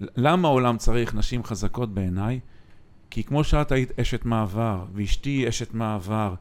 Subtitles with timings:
[0.00, 2.40] למה העולם צריך נשים חזקות בעיניי?
[3.10, 6.34] כי כמו שאת היית אשת מעבר, ואשתי אשת מעבר,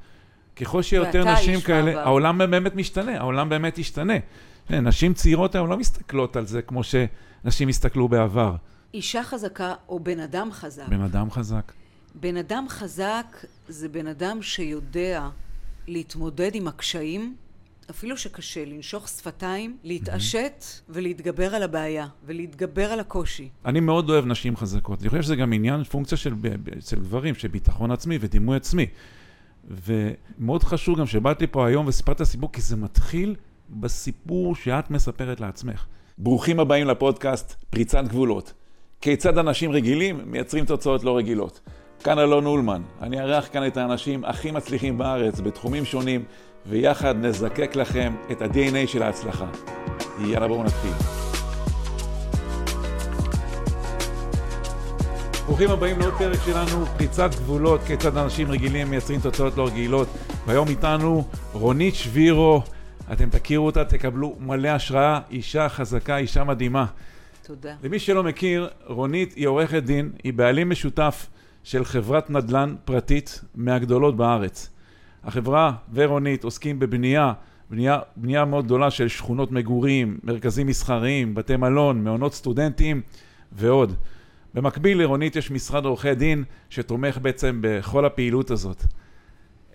[0.55, 1.99] ככל שיותר נשים כאלה, מעבר.
[1.99, 4.13] העולם באמת משתנה, העולם באמת ישתנה.
[4.69, 8.55] נשים צעירות היום לא מסתכלות על זה כמו שנשים הסתכלו בעבר.
[8.93, 10.87] אישה חזקה או בן אדם חזק?
[10.87, 11.71] בן אדם חזק.
[12.15, 15.29] בן אדם חזק זה בן אדם שיודע
[15.87, 17.35] להתמודד עם הקשיים,
[17.89, 20.65] אפילו שקשה, לנשוך שפתיים, להתעשת.
[20.89, 23.49] ולהתגבר על הבעיה, ולהתגבר על הקושי.
[23.65, 25.01] אני מאוד אוהב נשים חזקות.
[25.01, 26.33] אני חושב שזה גם עניין, פונקציה של,
[26.79, 28.85] של גברים, של ביטחון עצמי ודימוי עצמי.
[29.67, 33.35] ומאוד חשוב גם שבאתי פה היום וסיפרת סיפור, כי זה מתחיל
[33.69, 35.85] בסיפור שאת מספרת לעצמך.
[36.17, 38.53] ברוכים הבאים לפודקאסט פריצת גבולות.
[39.01, 41.59] כיצד אנשים רגילים מייצרים תוצאות לא רגילות.
[42.03, 46.23] כאן אלון אולמן, אני אארח כאן את האנשים הכי מצליחים בארץ בתחומים שונים,
[46.65, 49.45] ויחד נזקק לכם את ה-DNA של ההצלחה.
[50.19, 50.91] יאללה בואו נתחיל.
[55.45, 60.07] ברוכים הבאים לעוד פרק שלנו, פריצת גבולות, כיצד אנשים רגילים מייצרים תוצאות לא רגילות.
[60.45, 62.61] והיום איתנו רונית שבירו,
[63.13, 66.85] אתם תכירו אותה, תקבלו מלא השראה, אישה חזקה, אישה מדהימה.
[67.45, 67.75] תודה.
[67.83, 71.27] למי שלא מכיר, רונית היא עורכת דין, היא בעלים משותף
[71.63, 74.72] של חברת נדל"ן פרטית מהגדולות בארץ.
[75.23, 77.33] החברה ורונית עוסקים בבנייה,
[77.69, 83.01] בנייה, בנייה מאוד גדולה של שכונות מגורים, מרכזים מסחריים, בתי מלון, מעונות סטודנטים
[83.51, 83.93] ועוד.
[84.53, 88.83] במקביל לרונית יש משרד עורכי דין שתומך בעצם בכל הפעילות הזאת.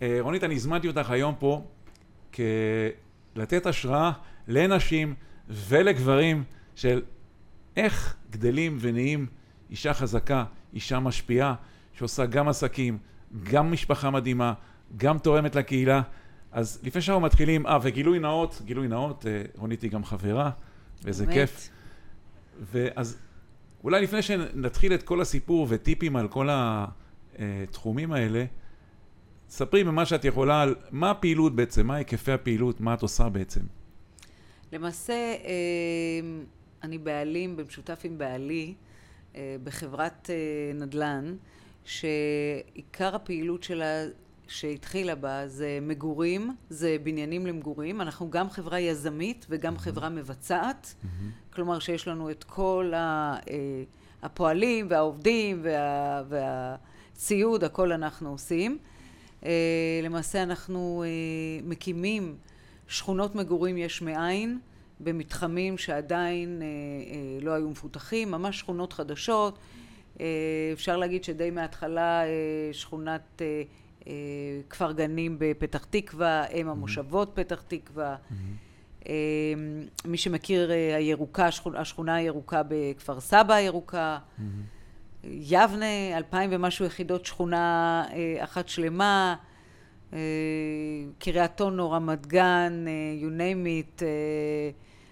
[0.02, 1.62] אה, רונית, אני הזמנתי אותך היום פה
[3.36, 4.12] לתת השראה
[4.48, 5.14] לנשים
[5.48, 7.02] ולגברים של
[7.76, 9.26] איך גדלים ונהיים
[9.70, 11.54] אישה חזקה, אישה משפיעה,
[11.92, 12.98] שעושה גם עסקים,
[13.42, 14.52] גם משפחה מדהימה,
[14.96, 16.02] גם תורמת לקהילה.
[16.52, 20.50] אז לפני שאנחנו מתחילים, אה, וגילוי נאות, גילוי נאות, אה, רונית היא גם חברה,
[21.04, 21.68] ואיזה כיף.
[22.72, 23.18] ואז
[23.84, 28.44] אולי לפני שנתחיל את כל הסיפור וטיפים על כל התחומים האלה,
[29.48, 33.60] ספרי במה שאת יכולה על מה הפעילות בעצם, מה היקפי הפעילות, מה את עושה בעצם.
[34.72, 36.20] למעשה, אה,
[36.82, 38.74] אני בעלים, במשותף עם בעלי,
[39.36, 40.30] אה, בחברת
[40.74, 41.36] נדל"ן,
[41.84, 44.04] שעיקר הפעילות שלה
[44.48, 48.00] שהתחילה בה זה מגורים, זה בניינים למגורים.
[48.00, 49.78] אנחנו גם חברה יזמית וגם mm-hmm.
[49.78, 50.86] חברה מבצעת.
[50.86, 51.54] Mm-hmm.
[51.54, 53.82] כלומר שיש לנו את כל ה, אה,
[54.22, 58.78] הפועלים והעובדים וה, והציוד, הכל אנחנו עושים.
[59.44, 61.08] אה, למעשה אנחנו אה,
[61.68, 62.36] מקימים
[62.88, 64.58] שכונות מגורים יש מאין
[65.00, 66.62] במתחמים שעדיין
[67.40, 69.58] לא היו מפותחים, ממש שכונות חדשות.
[70.72, 72.22] אפשר להגיד שדי מההתחלה
[72.72, 73.62] שכונת אה,
[74.70, 76.70] כפר גנים בפתח תקווה, אם mm-hmm.
[76.70, 78.16] המושבות פתח תקווה.
[78.16, 78.34] Mm-hmm.
[79.08, 79.14] אה,
[80.04, 84.18] מי שמכיר, אה, הירוקה, השכונה הירוקה בכפר סבא הירוקה.
[84.18, 84.42] Mm-hmm.
[85.24, 88.04] יבנה, אלפיים ומשהו יחידות שכונה
[88.38, 89.36] אחת שלמה.
[91.18, 92.84] קריית אונו, רמת גן,
[93.22, 93.66] you name
[93.98, 94.02] it,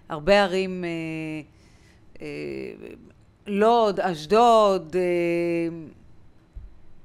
[0.09, 0.85] הרבה ערים,
[3.47, 4.97] לוד, אשדוד,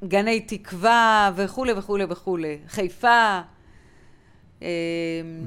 [0.04, 2.58] גני תקווה וכולי וכולי וכולי.
[2.68, 3.42] חיפה.
[4.62, 4.68] אמ,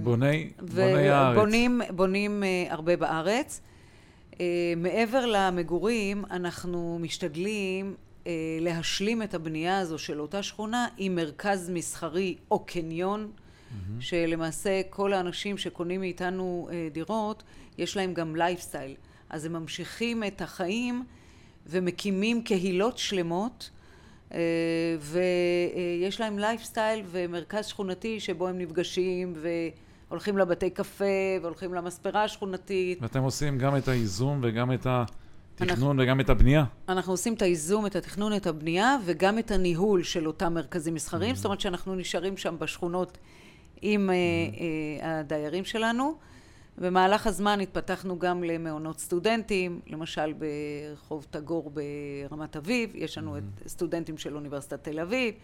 [0.02, 1.38] בוני, בוני הארץ.
[1.38, 3.60] בונים, בונים אה, הרבה בארץ.
[4.40, 7.94] אה, מעבר למגורים, אנחנו משתדלים
[8.26, 13.76] אה, להשלים את הבנייה הזו של אותה שכונה עם מרכז מסחרי או קניון, mm-hmm.
[14.00, 17.42] שלמעשה כל האנשים שקונים מאיתנו דירות,
[17.78, 18.94] יש להם גם לייפסטייל.
[19.30, 21.04] אז הם ממשיכים את החיים
[21.66, 23.70] ומקימים קהילות שלמות
[25.00, 29.32] ויש להם לייפסטייל ומרכז שכונתי שבו הם נפגשים
[30.08, 31.04] והולכים לבתי קפה
[31.42, 32.98] והולכים למספרה השכונתית.
[33.02, 36.64] ואתם עושים גם את הייזום וגם את התכנון אנחנו, וגם את הבנייה?
[36.88, 41.32] אנחנו עושים את האיזום, את התכנון, את הבנייה וגם את הניהול של אותם מרכזים מסחריים,
[41.32, 41.36] mm-hmm.
[41.36, 43.18] זאת אומרת שאנחנו נשארים שם בשכונות
[43.82, 44.12] עם mm-hmm.
[44.56, 46.14] uh, uh, הדיירים שלנו.
[46.78, 53.62] במהלך הזמן התפתחנו גם למעונות סטודנטים, למשל ברחוב תגור ברמת אביב, יש לנו mm-hmm.
[53.62, 55.34] את סטודנטים של אוניברסיטת תל אביב,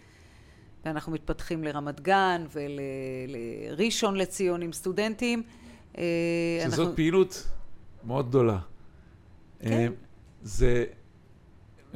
[0.85, 5.43] ואנחנו מתפתחים לרמת גן ולראשון לציון עם סטודנטים.
[5.97, 6.03] אה,
[6.63, 6.95] שזאת אנחנו...
[6.95, 7.47] פעילות
[8.03, 8.59] מאוד גדולה.
[9.59, 9.71] כן.
[9.71, 9.87] אה,
[10.43, 10.85] זה...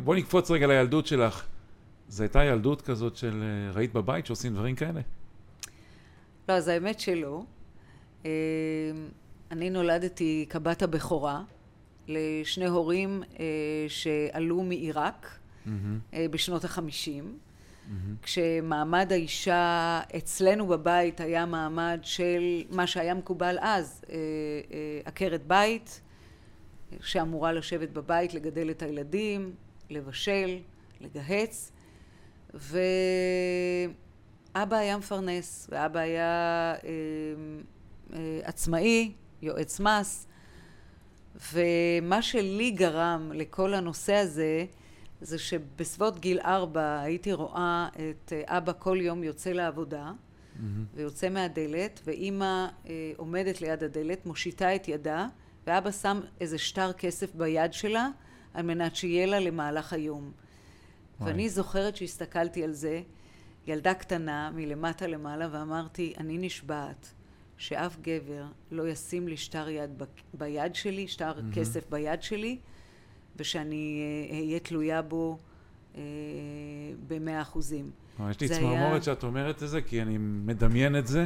[0.03, 1.45] בואי נקפוץ רגע לילדות שלך.
[2.09, 5.01] זו הייתה ילדות כזאת של אה, ראית בבית שעושים דברים כאלה?
[6.49, 7.43] לא, אז האמת שלא.
[9.51, 11.41] אני נולדתי כבת הבכורה
[12.07, 13.45] לשני הורים אה,
[13.87, 15.69] שעלו מעיראק mm-hmm.
[16.13, 17.91] אה, בשנות החמישים, mm-hmm.
[18.21, 26.01] כשמעמד האישה אצלנו בבית היה מעמד של מה שהיה מקובל אז, אה, אה, עקרת בית,
[27.01, 29.53] שאמורה לשבת בבית, לגדל את הילדים,
[29.89, 30.59] לבשל,
[31.01, 31.71] לגהץ,
[32.53, 32.75] ואבא
[34.75, 36.89] היה מפרנס, ואבא היה אה,
[38.13, 39.13] אה, עצמאי,
[39.45, 40.27] יועץ מס,
[41.53, 44.65] ומה שלי גרם לכל הנושא הזה,
[45.21, 50.61] זה שבסביבות גיל ארבע הייתי רואה את אבא כל יום יוצא לעבודה, mm-hmm.
[50.95, 55.27] ויוצא מהדלת, ואימא אה, עומדת ליד הדלת, מושיטה את ידה,
[55.67, 58.07] ואבא שם איזה שטר כסף ביד שלה,
[58.53, 60.31] על מנת שיהיה לה למהלך היום.
[61.19, 61.31] וואי.
[61.31, 63.01] ואני זוכרת שהסתכלתי על זה,
[63.67, 67.13] ילדה קטנה, מלמטה למעלה, ואמרתי, אני נשבעת
[67.57, 70.03] שאף גבר לא ישים לי שטר יד ב-
[70.33, 71.55] ביד שלי, שטר mm-hmm.
[71.55, 72.57] כסף ביד שלי,
[73.35, 75.37] ושאני אה, אהיה תלויה בו
[75.95, 76.01] אה,
[77.07, 77.91] במאה אחוזים.
[78.29, 79.01] יש לי צמרמורת היה...
[79.01, 81.25] שאת אומרת את זה, כי אני מדמיין את זה,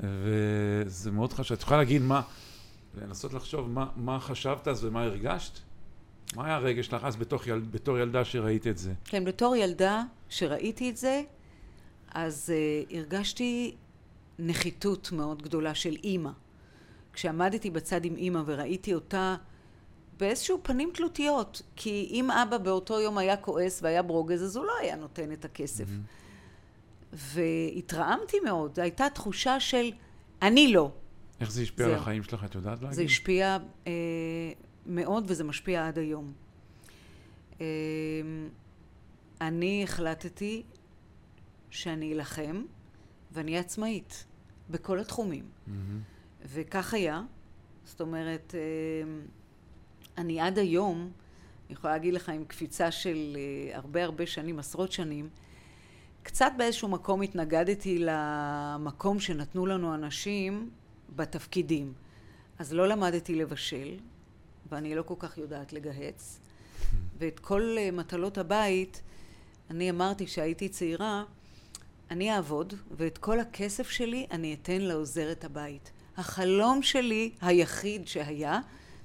[0.00, 1.56] וזה מאוד חשוב.
[1.56, 2.22] את יכולה להגיד מה,
[2.94, 5.58] לנסות לחשוב מה, מה חשבת אז ומה הרגשת?
[6.36, 8.92] מה היה הרגש שלך אז בתור, יל, בתור ילדה שראית את זה?
[9.04, 11.22] כן, בתור ילדה שראיתי את זה,
[12.10, 12.52] אז
[12.88, 13.76] uh, הרגשתי
[14.40, 16.30] נחיתות מאוד גדולה של אימא.
[17.12, 19.36] כשעמדתי בצד עם אימא וראיתי אותה
[20.18, 24.72] באיזשהו פנים תלותיות, כי אם אבא באותו יום היה כועס והיה ברוגז, אז הוא לא
[24.80, 25.84] היה נותן את הכסף.
[25.84, 27.12] Mm-hmm.
[27.12, 29.90] והתרעמתי מאוד, הייתה תחושה של
[30.42, 30.90] אני לא.
[31.40, 32.96] איך זה השפיע על החיים שלך, את יודעת להגיד?
[32.96, 33.92] זה השפיע אה,
[34.86, 36.32] מאוד וזה משפיע עד היום.
[37.60, 37.66] אה,
[39.40, 40.62] אני החלטתי
[41.70, 42.62] שאני אלחם
[43.32, 44.24] ואני עצמאית
[44.70, 45.44] בכל התחומים.
[45.44, 45.70] Mm-hmm.
[46.44, 47.22] וכך היה.
[47.84, 49.12] זאת אומרת, אה,
[50.18, 51.10] אני עד היום,
[51.66, 55.28] אני יכולה להגיד לך עם קפיצה של אה, הרבה הרבה שנים, עשרות שנים,
[56.22, 60.70] קצת באיזשהו מקום התנגדתי למקום שנתנו לנו אנשים
[61.16, 61.92] בתפקידים.
[62.58, 63.98] אז לא למדתי לבשל,
[64.70, 66.40] ואני לא כל כך יודעת לגהץ,
[67.18, 69.02] ואת כל אה, מטלות הבית,
[69.70, 71.24] אני אמרתי כשהייתי צעירה,
[72.10, 75.90] אני אעבוד, ואת כל הכסף שלי אני אתן לעוזרת הבית.
[76.16, 78.60] החלום שלי היחיד שהיה,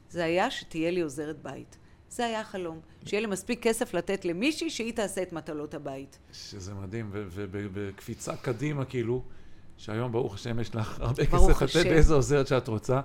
[0.10, 1.78] זה היה שתהיה לי עוזרת בית.
[2.10, 2.80] זה היה החלום.
[3.06, 6.20] שיהיה לי מספיק כסף לתת למישהי שהיא תעשה את מטלות הבית.
[6.34, 9.24] שזה מדהים, ובקפיצה קדימה, כאילו,
[9.78, 13.02] שהיום ברוך השם יש לך הרבה כסף לתת באיזה עוזרת שאת רוצה,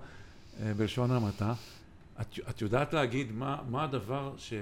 [0.62, 1.52] אה, בלשון המעטה.
[2.20, 4.52] את, את יודעת להגיד מה, מה הדבר ש...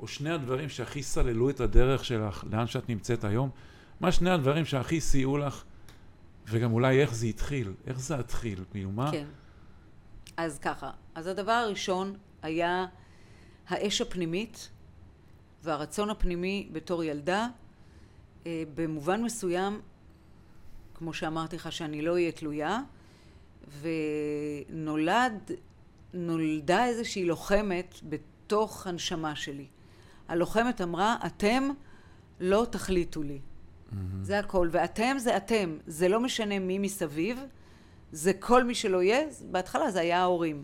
[0.00, 3.50] או שני הדברים שהכי סללו את הדרך שלך לאן שאת נמצאת היום?
[4.00, 5.64] מה שני הדברים שהכי סייעו לך,
[6.46, 7.72] וגם אולי איך זה התחיל?
[7.86, 8.64] איך זה התחיל?
[8.70, 9.12] כאילו, מה...
[9.12, 9.26] כן.
[10.36, 12.86] אז ככה, אז הדבר הראשון היה
[13.68, 14.70] האש הפנימית
[15.62, 17.48] והרצון הפנימי בתור ילדה.
[18.46, 19.80] אה, במובן מסוים,
[20.94, 22.80] כמו שאמרתי לך, שאני לא אהיה תלויה,
[23.80, 25.50] ונולד,
[26.14, 29.66] נולדה איזושהי לוחמת בתוך הנשמה שלי.
[30.28, 31.68] הלוחמת אמרה, אתם
[32.40, 33.38] לא תחליטו לי.
[33.90, 33.94] Mm-hmm.
[34.22, 34.68] זה הכל.
[34.72, 35.78] ואתם זה אתם.
[35.86, 37.40] זה לא משנה מי מסביב,
[38.12, 39.20] זה כל מי שלא יהיה.
[39.50, 40.62] בהתחלה זה היה ההורים,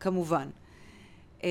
[0.00, 0.48] כמובן.
[1.38, 1.42] Uh,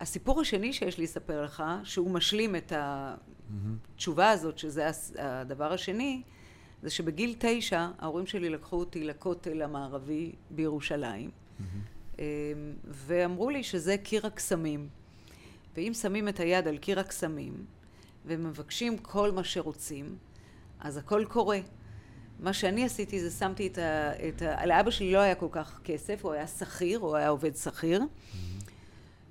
[0.00, 6.22] הסיפור השני שיש לי לספר לך, שהוא משלים את התשובה הזאת, שזה הדבר השני,
[6.82, 12.18] זה שבגיל תשע ההורים שלי לקחו אותי לכותל המערבי בירושלים, mm-hmm.
[12.84, 14.88] ואמרו לי שזה קיר הקסמים.
[15.76, 17.64] ואם שמים את היד על קיר הקסמים
[18.26, 20.16] ומבקשים כל מה שרוצים,
[20.80, 21.58] אז הכל קורה.
[22.40, 24.12] מה שאני עשיתי זה שמתי את ה...
[24.28, 27.56] את ה לאבא שלי לא היה כל כך כסף, הוא היה שכיר, הוא היה עובד
[27.56, 28.02] שכיר.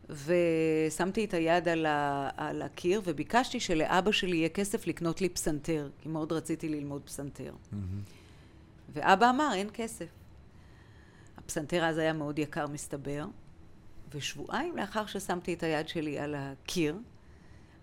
[0.10, 5.90] ושמתי את היד על, ה, על הקיר וביקשתי שלאבא שלי יהיה כסף לקנות לי פסנתר,
[6.02, 7.54] כי מאוד רציתי ללמוד פסנתר.
[7.54, 7.76] Mm-hmm.
[8.94, 10.08] ואבא אמר, אין כסף.
[11.38, 13.26] הפסנתר אז היה מאוד יקר מסתבר,
[14.14, 16.98] ושבועיים לאחר ששמתי את היד שלי על הקיר,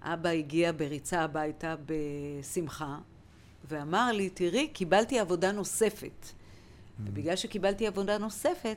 [0.03, 2.99] אבא הגיע בריצה הביתה בשמחה,
[3.69, 6.25] ואמר לי, תראי, קיבלתי עבודה נוספת.
[6.25, 7.03] Mm-hmm.
[7.05, 8.77] ובגלל שקיבלתי עבודה נוספת,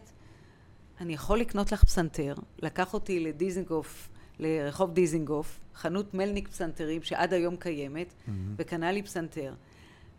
[1.01, 2.36] אני יכול לקנות לך פסנתר.
[2.62, 8.32] לקח אותי לדיזנגוף, לרחוב דיזנגוף, חנות מלניק פסנתרים שעד היום קיימת, mm-hmm.
[8.58, 9.53] וקנה לי פסנתר.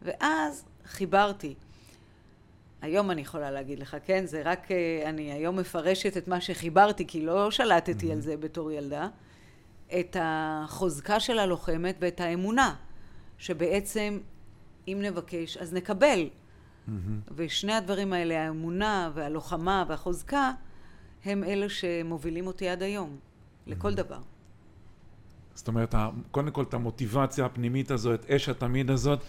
[0.03, 1.55] ואז חיברתי.
[2.83, 4.27] היום אני יכולה להגיד לך, כן?
[4.27, 8.13] זה רק, אה, אני היום מפרשת את מה שחיברתי, כי לא שלטתי mm-hmm.
[8.13, 9.09] על זה בתור ילדה.
[10.01, 12.75] את החוזקה של הלוחמת ואת האמונה,
[13.39, 14.19] שבעצם
[14.93, 16.29] אם נבקש, אז נקבל.
[16.29, 16.91] Mm-hmm.
[17.37, 20.53] ושני הדברים האלה, האמונה והלוחמה והחוזקה,
[21.25, 23.71] הם אלה שמובילים אותי עד היום, mm-hmm.
[23.71, 24.21] לכל דבר.
[25.55, 25.95] זאת אומרת,
[26.31, 29.21] קודם כל את המוטיבציה הפנימית הזו, את אש התמיד הזאת,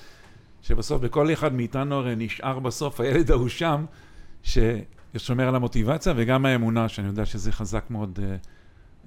[0.61, 3.85] שבסוף בכל אחד מאיתנו הרי נשאר בסוף הילד ההוא שם,
[4.43, 8.45] ששומר על המוטיבציה, וגם האמונה, שאני יודע שזה חזק מאוד uh,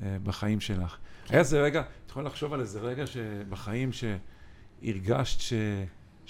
[0.00, 0.96] uh, בחיים שלך.
[1.28, 5.52] היה איזה רגע, את יכולה לחשוב על איזה רגע שבחיים שהרגשת ש...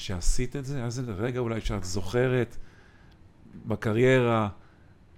[0.03, 0.77] שעשית את זה?
[0.77, 2.57] היה איזה רגע אולי שאת זוכרת
[3.67, 4.49] בקריירה,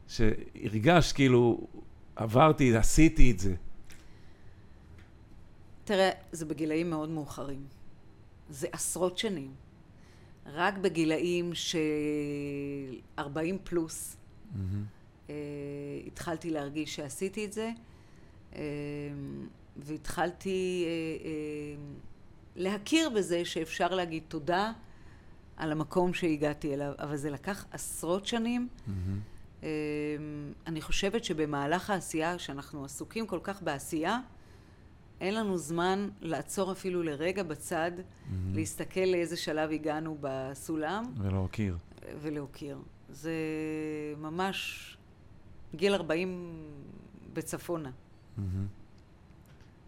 [0.08, 1.66] שהרגשת כאילו,
[2.16, 3.54] עברתי, עשיתי את זה.
[5.84, 7.64] תראה, זה בגילאים מאוד מאוחרים.
[8.50, 9.54] זה עשרות שנים.
[10.46, 11.78] רק בגילאים של
[13.18, 14.58] 40 פלוס mm-hmm.
[15.30, 15.34] אה,
[16.06, 17.70] התחלתי להרגיש שעשיתי את זה,
[18.54, 18.60] אה,
[19.76, 21.74] והתחלתי אה, אה,
[22.56, 24.72] להכיר בזה שאפשר להגיד תודה
[25.56, 28.68] על המקום שהגעתי אליו, אבל זה לקח עשרות שנים.
[28.68, 28.90] Mm-hmm.
[29.62, 29.68] אה,
[30.66, 34.20] אני חושבת שבמהלך העשייה, שאנחנו עסוקים כל כך בעשייה,
[35.20, 38.32] אין לנו זמן לעצור אפילו לרגע בצד, mm-hmm.
[38.54, 41.04] להסתכל לאיזה שלב הגענו בסולם.
[41.18, 41.76] ולהוקיר.
[42.20, 42.78] ולהוקיר.
[43.08, 43.34] זה
[44.18, 44.96] ממש
[45.74, 46.62] גיל 40
[47.32, 47.90] בצפונה.
[47.90, 48.40] Mm-hmm.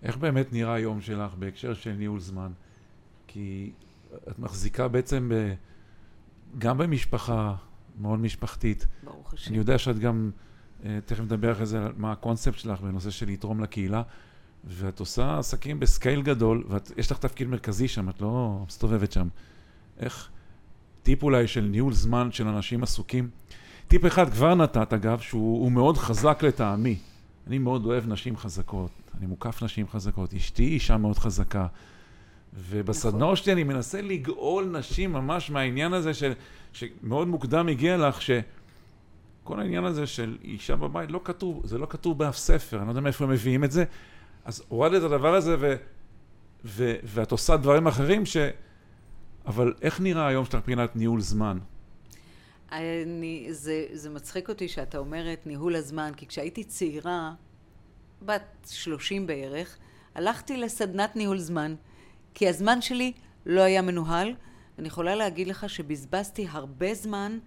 [0.06, 2.52] איך באמת נראה היום שלך בהקשר של ניהול זמן?
[3.26, 3.72] כי
[4.28, 5.54] את מחזיקה בעצם ב...
[6.58, 7.54] גם במשפחה
[8.00, 8.86] מאוד משפחתית.
[9.02, 9.50] ברוך השם.
[9.50, 10.30] אני יודע שאת גם,
[10.84, 14.02] אה, תכף נדבר אחרי זה על מה הקונספט שלך בנושא של לתרום לקהילה.
[14.64, 19.28] ואת עושה עסקים בסקייל גדול, ויש לך תפקיד מרכזי שם, את לא מסתובבת שם.
[20.00, 20.28] איך,
[21.02, 23.30] טיפ אולי של ניהול זמן של אנשים עסוקים.
[23.88, 26.98] טיפ אחד כבר נתת, אגב, שהוא מאוד חזק לטעמי.
[27.46, 30.34] אני מאוד אוהב נשים חזקות, אני מוקף נשים חזקות.
[30.34, 31.66] אשתי אישה מאוד חזקה.
[32.54, 33.36] ובסדנאות נכון.
[33.36, 36.32] שלי אני מנסה לגאול נשים ממש מהעניין הזה של,
[36.72, 42.18] שמאוד מוקדם הגיע לך, שכל העניין הזה של אישה בבית לא כתוב, זה לא כתוב
[42.18, 43.84] באף ספר, אני לא יודע מאיפה הם מביאים את זה,
[44.44, 45.74] אז הורדת את הדבר הזה, ו,
[46.64, 48.36] ו, ואת עושה דברים אחרים ש...
[49.46, 51.58] אבל איך נראה היום שאתה מבחינת ניהול זמן?
[52.72, 57.32] אני, זה, זה מצחיק אותי שאתה אומר את ניהול הזמן, כי כשהייתי צעירה,
[58.22, 59.78] בת 30 בערך,
[60.14, 61.74] הלכתי לסדנת ניהול זמן,
[62.34, 63.12] כי הזמן שלי
[63.46, 64.34] לא היה מנוהל.
[64.78, 67.38] אני יכולה להגיד לך שבזבזתי הרבה זמן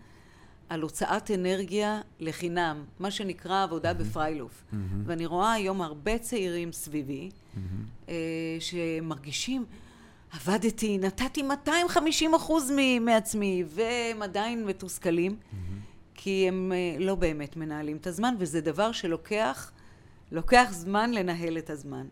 [0.69, 3.93] על הוצאת אנרגיה לחינם, מה שנקרא עבודה mm-hmm.
[3.93, 4.63] בפריילוף.
[4.71, 4.75] Mm-hmm.
[5.05, 7.59] ואני רואה היום הרבה צעירים סביבי, mm-hmm.
[8.09, 8.15] אה,
[8.59, 9.65] שמרגישים,
[10.31, 12.71] עבדתי, נתתי 250 אחוז
[13.01, 15.55] מעצמי, והם עדיין מתוסכלים, mm-hmm.
[16.15, 19.71] כי הם אה, לא באמת מנהלים את הזמן, וזה דבר שלוקח,
[20.31, 22.05] לוקח זמן לנהל את הזמן.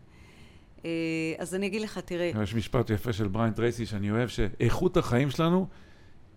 [0.84, 0.90] אה,
[1.38, 2.30] אז אני אגיד לך, תראה...
[2.42, 5.66] יש משפט יפה של בריין טרייסי שאני אוהב, שאיכות החיים שלנו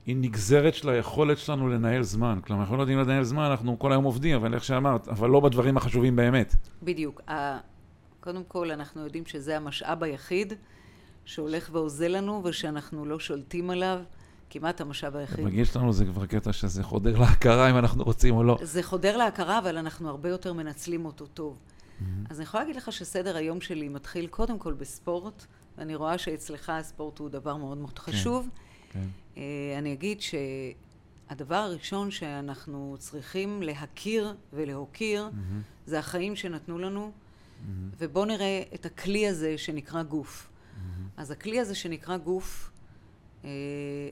[0.05, 2.39] היא נגזרת של היכולת שלנו לנהל זמן.
[2.43, 5.39] כלומר, אנחנו לא יודעים לנהל זמן, אנחנו כל היום עובדים, אבל איך שאמרת, אבל לא
[5.39, 6.55] בדברים החשובים באמת.
[6.83, 7.21] בדיוק.
[8.19, 10.53] קודם כל, אנחנו יודעים שזה המשאב היחיד
[11.25, 13.99] שהולך ואוזל לנו, ושאנחנו לא שולטים עליו.
[14.51, 15.45] כמעט המשאב היחיד.
[15.45, 18.57] בגיל שלנו זה כבר קטע שזה חודר להכרה אם אנחנו רוצים או לא.
[18.61, 21.57] זה חודר להכרה, אבל אנחנו הרבה יותר מנצלים אותו טוב.
[21.57, 22.03] Mm-hmm.
[22.29, 25.45] אז אני יכולה להגיד לך שסדר היום שלי מתחיל קודם כל בספורט,
[25.77, 28.11] ואני רואה שאצלך הספורט הוא דבר מאוד מאוד כן.
[28.11, 28.49] חשוב.
[28.91, 28.99] כן.
[29.37, 29.43] אה,
[29.77, 35.85] אני אגיד שהדבר הראשון שאנחנו צריכים להכיר ולהוקיר mm-hmm.
[35.85, 37.69] זה החיים שנתנו לנו, mm-hmm.
[37.97, 40.50] ובואו נראה את הכלי הזה שנקרא גוף.
[41.17, 42.71] אז הכלי הזה שנקרא גוף,
[43.45, 43.50] אה,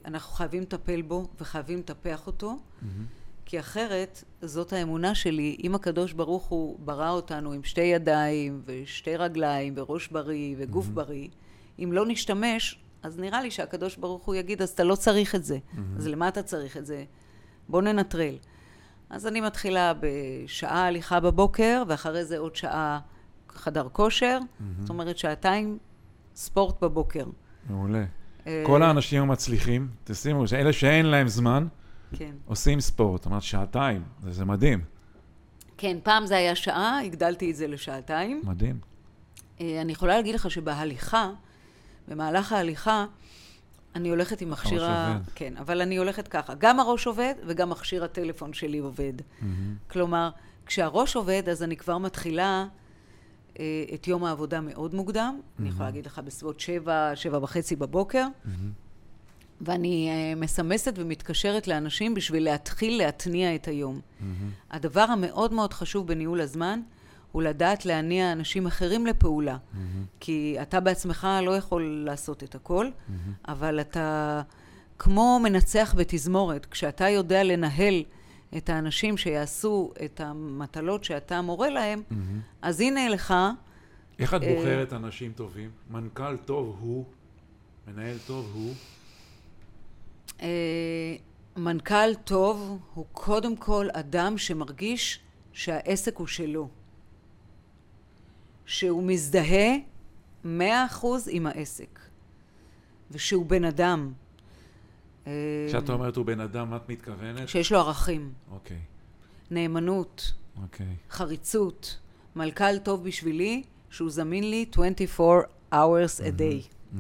[0.06, 2.58] אנחנו חייבים לטפל בו וחייבים לטפח אותו.
[3.46, 9.18] כי אחרת, זאת האמונה שלי, אם הקדוש ברוך הוא ברא אותנו עם שתי ידיים ושתי
[9.18, 10.92] רגליים וראש בריא וגוף mm-hmm.
[10.92, 11.28] בריא,
[11.80, 15.44] אם לא נשתמש, אז נראה לי שהקדוש ברוך הוא יגיד, אז אתה לא צריך את
[15.44, 15.58] זה.
[15.58, 15.80] Mm-hmm.
[15.98, 17.04] אז למה אתה צריך את זה?
[17.70, 18.36] בוא ננטרל.
[19.10, 23.00] אז אני מתחילה בשעה הליכה בבוקר, ואחרי זה עוד שעה
[23.50, 24.40] חדר כושר.
[24.40, 24.64] Mm-hmm.
[24.82, 25.78] זאת אומרת, שעתיים
[26.40, 27.26] ספורט בבוקר.
[27.70, 28.06] מעולה.
[28.48, 31.68] אה, כל האנשים המצליחים, תשימו, אלה שאין להם זמן,
[32.16, 32.32] כן.
[32.46, 33.22] עושים ספורט.
[33.22, 34.82] זאת אומרת, שעתיים, זה, זה מדהים.
[35.78, 38.42] כן, פעם זה היה שעה, הגדלתי את זה לשעתיים.
[38.44, 38.80] מדהים.
[39.62, 41.32] אה, אני יכולה להגיד לך שבהליכה,
[42.08, 43.06] במהלך ההליכה,
[43.96, 45.08] אני הולכת עם מכשיר ה...
[45.08, 45.22] עובד.
[45.36, 49.14] כן, אבל אני הולכת ככה, גם הראש עובד וגם מכשיר הטלפון שלי עובד.
[49.20, 49.44] Mm-hmm.
[49.92, 50.30] כלומר,
[50.66, 52.66] כשהראש עובד, אז אני כבר מתחילה
[53.94, 55.40] את יום העבודה מאוד מוקדם.
[55.40, 55.62] Mm-hmm.
[55.62, 58.26] אני יכולה להגיד לך בסביבות שבע, שבע וחצי בבוקר.
[58.26, 58.50] Mm-hmm.
[59.62, 64.00] ואני אה, מסמסת ומתקשרת לאנשים בשביל להתחיל להתניע את היום.
[64.00, 64.24] Mm-hmm.
[64.72, 66.82] הדבר המאוד מאוד חשוב בניהול הזמן,
[67.32, 69.56] הוא לדעת להניע אנשים אחרים לפעולה.
[69.56, 69.78] Mm-hmm.
[70.20, 73.52] כי אתה בעצמך לא יכול לעשות את הכל, mm-hmm.
[73.52, 74.42] אבל אתה
[75.00, 76.66] כמו מנצח בתזמורת.
[76.66, 78.04] כשאתה יודע לנהל
[78.58, 82.16] את האנשים שיעשו את המטלות שאתה מורה להם, mm-hmm.
[82.62, 83.34] אז הנה לך...
[84.20, 85.70] איך את אה, בוחרת אנשים טובים?
[85.90, 87.06] מנכ"ל טוב הוא,
[87.88, 88.74] מנהל טוב הוא.
[90.42, 91.16] אה,
[91.58, 95.20] מנכ"ל טוב הוא קודם כל אדם שמרגיש
[95.54, 96.70] שהעסק הוא שלו.
[98.66, 99.76] שהוא מזדהה
[100.44, 102.00] מאה אחוז עם העסק.
[103.12, 104.14] ושהוא בן אדם.
[105.68, 107.50] כשאת אומרת הוא בן אדם, מה את מתכוונת?
[107.50, 108.34] שיש לו ערכים.
[108.52, 108.80] אוקיי,
[109.52, 110.96] נאמנות, אוקיי.
[111.10, 112.00] חריצות.
[112.36, 116.96] מנכ"ל טוב בשבילי, שהוא זמין לי 24 hours a day.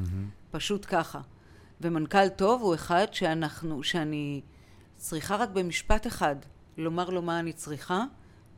[0.51, 1.21] פשוט ככה.
[1.81, 4.41] ומנכ"ל טוב הוא אחד שאנחנו, שאני
[4.95, 6.35] צריכה רק במשפט אחד
[6.77, 8.03] לומר לו מה אני צריכה,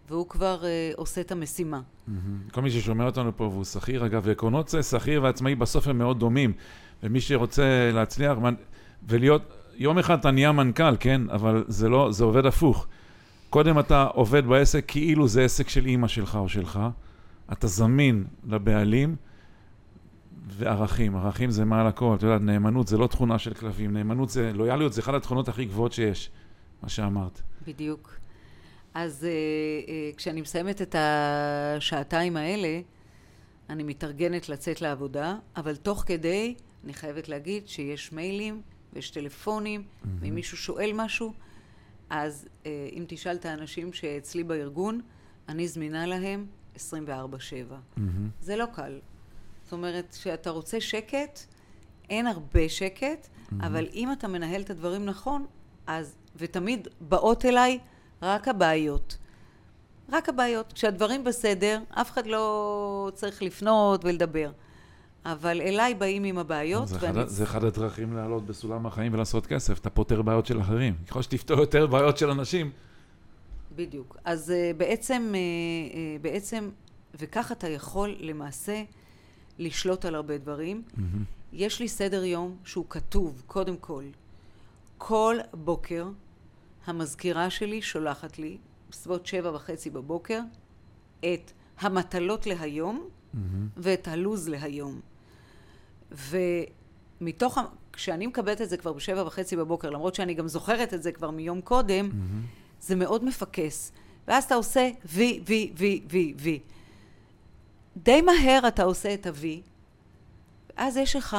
[0.10, 1.82] והוא כבר אה, עושה את המשימה.
[2.08, 2.42] מהמם.
[2.52, 6.54] כל מי ששומע אותנו פה והוא שכיר, אגב, עקרונות שכיר ועצמאי בסוף הם מאוד דומים.
[7.04, 8.38] ומי שרוצה להצליח
[9.08, 9.42] ולהיות,
[9.76, 11.22] יום אחד אתה נהיה מנכ"ל, כן?
[11.30, 12.88] אבל זה לא, זה עובד הפוך.
[13.50, 16.80] קודם אתה עובד בעסק כאילו זה עסק של אימא שלך או שלך,
[17.52, 19.16] אתה זמין לבעלים,
[20.48, 24.52] וערכים, ערכים זה מעל הכל, אתה יודע, נאמנות זה לא תכונה של כלבים, נאמנות זה,
[24.54, 26.30] לויאליות זה אחת התכונות הכי גבוהות שיש,
[26.84, 27.42] מה שאמרת.
[27.68, 28.16] בדיוק.
[28.94, 29.30] אז אה,
[29.94, 32.82] אה, כשאני מסיימת את השעתיים האלה,
[33.70, 38.62] אני מתארגנת לצאת לעבודה, אבל תוך כדי, אני חייבת להגיד שיש מיילים
[38.94, 39.84] ויש טלפונים,
[40.20, 41.34] ואם מישהו שואל משהו,
[42.10, 45.02] אז אה, אם תשאל את האנשים שאצלי בארגון,
[45.50, 46.46] אני זמינה להם
[46.76, 46.80] 24/7.
[47.98, 48.30] מהמם.
[48.42, 49.00] זה לא קל.
[49.64, 51.40] זאת אומרת, כשאתה רוצה שקט,
[52.10, 53.28] אין הרבה שקט,
[53.62, 55.46] אבל אם אתה מנהל את הדברים נכון,
[55.88, 57.80] אז, ותמיד באות אליי
[58.22, 59.18] רק הבעיות.
[60.10, 60.74] רק הבעיות.
[60.74, 64.52] כשהדברים בסדר, אף אחד לא צריך לפנות ולדבר.
[65.26, 67.20] אבל אליי באים עם הבעיות, זה, ואני...
[67.20, 70.94] אחד, זה אחד הדרכים לעלות בסולם החיים ולעשות כסף, אתה פותר בעיות של אחרים.
[71.08, 72.72] ככל שתפתור יותר בעיות של אנשים,
[73.76, 74.18] בדיוק.
[74.26, 76.70] אז uh, בעצם, uh, uh, בעצם,
[77.20, 78.84] וכך אתה יכול למעשה
[79.60, 80.84] לשלוט על הרבה דברים.
[80.98, 81.24] מהמם.
[81.54, 84.04] יש לי סדר יום שהוא כתוב, קודם כל.
[84.98, 86.08] כל בוקר
[86.86, 88.58] המזכירה שלי שולחת לי,
[88.90, 90.40] בסביבות שבע וחצי בבוקר,
[91.20, 93.68] את המטלות להיום מהמם.
[93.78, 95.00] ואת הלו"ז להיום.
[96.12, 97.58] ומתוך,
[97.94, 101.32] כשאני מקבלת את זה כבר בשבע וחצי בבוקר, למרות שאני גם זוכרת את זה כבר
[101.32, 102.42] מיום קודם, מהמם.
[102.82, 103.92] זה מאוד מפקס.
[104.28, 106.60] ואז אתה עושה וי, וי, וי, וי, וי.
[107.98, 109.46] די מהר אתה עושה את ה-V,
[110.78, 111.38] ואז יש לך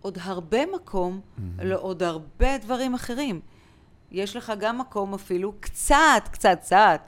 [0.00, 1.20] עוד הרבה מקום
[1.58, 3.40] לעוד הרבה דברים אחרים.
[4.10, 7.00] יש לך גם מקום אפילו קצת, קצת, קצת,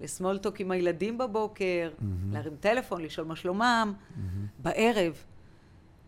[0.00, 1.90] לסמולטוק עם הילדים בבוקר,
[2.32, 3.92] להרים טלפון, לשאול מה שלומם,
[4.58, 5.24] בערב,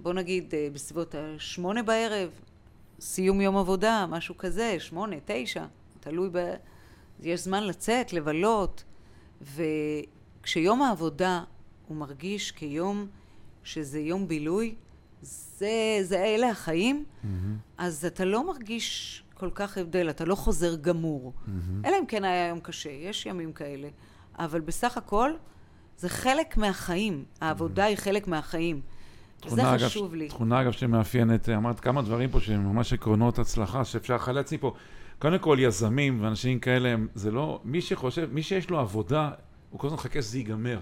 [0.00, 2.30] בוא נגיד אה, בסביבות השמונה בערב,
[3.00, 5.64] סיום יום עבודה, משהו כזה, שמונה, תשע,
[6.00, 6.54] תלוי ב...
[7.22, 8.84] יש זמן לצאת, לבלות,
[9.42, 11.44] וכשיום העבודה
[11.88, 13.06] הוא מרגיש כיום
[13.64, 14.74] שזה יום בילוי,
[15.22, 17.56] זה, זה אלה החיים, מהמם.
[17.78, 21.32] אז אתה לא מרגיש כל כך הבדל, אתה לא חוזר גמור.
[21.46, 21.84] מהמם.
[21.84, 23.88] אלא אם כן היה יום קשה, יש ימים כאלה.
[24.38, 25.30] אבל בסך הכל,
[25.98, 27.24] זה חלק מהחיים.
[27.40, 28.80] העבודה היא חלק מהחיים.
[29.40, 30.28] תכונה, אגב, חשוב לי.
[30.28, 34.72] תכונה אגב שמאפיינת, אמרת כמה דברים פה שהם ממש עקרונות הצלחה שאפשר לחלץ מפה.
[35.18, 39.30] קודם כל יזמים ואנשים כאלה, זה לא, מי שחושב, מי שיש לו עבודה,
[39.70, 40.78] הוא כל הזמן מחכה שזה ייגמר.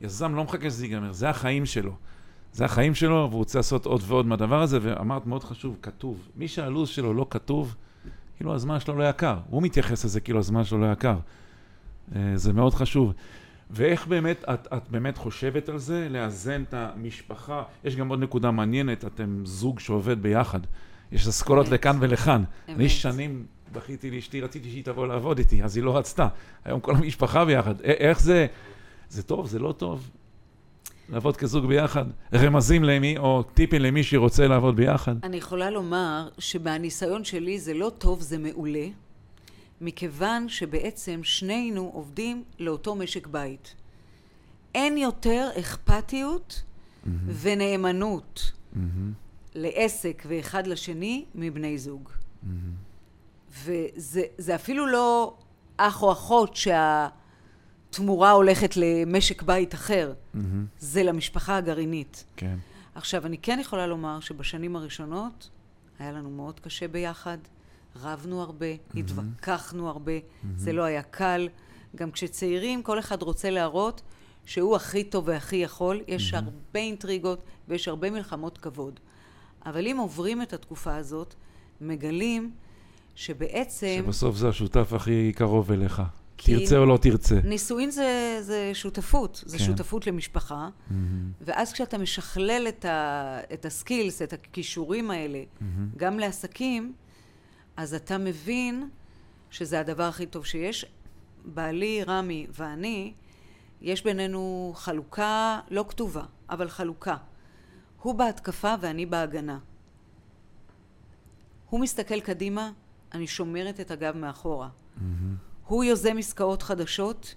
[0.00, 1.92] יזם לא מחכה שזה ייגמר, זה החיים שלו.
[2.52, 6.28] זה החיים שלו, והוא רוצה לעשות עוד ועוד מהדבר הזה, ואמרת מאוד חשוב, כתוב.
[6.36, 7.74] מי שהלו"ז שלו לא כתוב,
[8.36, 9.38] כאילו הזמן שלו לא יקר.
[9.50, 11.16] הוא מתייחס לזה כאילו הזמן שלו לא יקר.
[12.16, 13.12] אה, זה מאוד חשוב.
[13.72, 17.62] ואיך באמת, את, את באמת חושבת על זה, לאזן את המשפחה?
[17.84, 20.60] יש גם עוד נקודה מעניינת, אתם זוג שעובד ביחד.
[21.12, 21.68] יש אסכולות.
[21.68, 22.44] לכאן ולכאן.
[22.68, 22.90] אני אמת.
[22.90, 26.28] שנים בכיתי לאשתי, רציתי שהיא תבוא לעבוד איתי, אז היא לא רצתה.
[26.64, 27.80] היום כל המשפחה ביחד.
[27.80, 28.46] א- איך זה,
[29.08, 30.10] זה טוב, זה לא טוב?
[31.08, 32.04] לעבוד כזוג ביחד?
[32.34, 35.14] רמזים למי, או טיפים למי שרוצה לעבוד ביחד?
[35.24, 38.86] אני יכולה לומר שבניסיון שלי זה לא טוב, זה מעולה,
[39.82, 43.74] מכיוון שבעצם שנינו עובדים לאותו משק בית.
[44.74, 46.62] אין יותר אכפתיות
[47.40, 49.12] ונאמנות מהמם,
[49.54, 52.08] לעסק ואחד לשני מבני זוג.
[52.42, 52.72] מהמם.
[53.64, 55.36] וזה זה אפילו לא
[55.76, 62.24] אח או אחות שהתמורה הולכת למשק בית אחר, מהמם, זה למשפחה הגרעינית.
[62.36, 62.56] כן.
[62.94, 65.50] עכשיו, אני כן יכולה לומר שבשנים הראשונות
[65.98, 67.38] היה לנו מאוד קשה ביחד,
[68.02, 70.12] רבנו הרבה, התווכחנו הרבה,
[70.56, 71.48] זה לא היה קל.
[71.96, 74.02] גם כשצעירים, כל אחד רוצה להראות
[74.46, 79.00] שהוא הכי טוב והכי יכול, יש הרבה אינטריגות ויש הרבה מלחמות כבוד.
[79.66, 81.34] אבל אם עוברים את התקופה הזאת,
[81.80, 82.50] מגלים
[83.14, 86.02] שבעצם שבסוף זה השותף הכי קרוב אליך.
[86.36, 87.40] תרצה או לא תרצה.
[87.44, 89.64] נישואין זה, זה שותפות, זה כן.
[89.64, 90.68] שותפות למשפחה.
[90.90, 96.92] מהמם, ואז כשאתה משכלל את, ה, את הסקילס, את הכישורים האלה, מהמם, גם לעסקים,
[97.76, 98.88] אז אתה מבין
[99.50, 100.86] שזה הדבר הכי טוב שיש.
[101.44, 103.12] בעלי, רמי ואני,
[103.80, 107.16] יש בינינו חלוקה לא כתובה, אבל חלוקה.
[108.02, 109.58] הוא בהתקפה ואני בהגנה.
[111.70, 112.70] הוא מסתכל קדימה,
[113.14, 114.68] אני שומרת את הגב מאחורה.
[114.68, 115.00] Mm-hmm.
[115.66, 117.34] הוא יוזם עסקאות חדשות,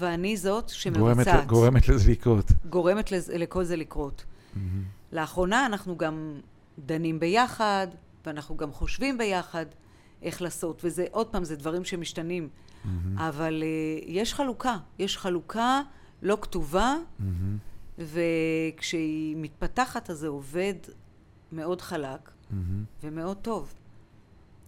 [0.00, 1.26] ואני זאת שמבצעת.
[1.26, 2.52] גורמת, גורמת לזה לקרות.
[2.68, 4.24] גורמת לזה, לכל זה לקרות.
[4.24, 4.58] Mm-hmm.
[5.12, 6.40] לאחרונה אנחנו גם
[6.78, 7.86] דנים ביחד,
[8.28, 9.66] ואנחנו גם חושבים ביחד
[10.22, 12.48] איך לעשות, וזה, עוד פעם, זה דברים שמשתנים.
[12.48, 12.88] Mm-hmm.
[13.16, 15.82] אבל uh, יש חלוקה, יש חלוקה
[16.22, 17.22] לא כתובה, mm-hmm.
[17.98, 20.74] וכשהיא מתפתחת אז זה עובד
[21.52, 22.54] מאוד חלק mm-hmm.
[23.02, 23.74] ומאוד טוב.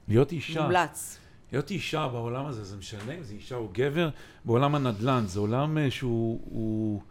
[0.09, 0.63] להיות אישה.
[0.63, 1.19] מומלץ.
[1.53, 4.11] להיות אישה בעולם הזה, זה משנה אם זה אישה או גבר,
[4.45, 7.03] בעולם הנדל"ן, זה עולם אה, שהוא, הוא,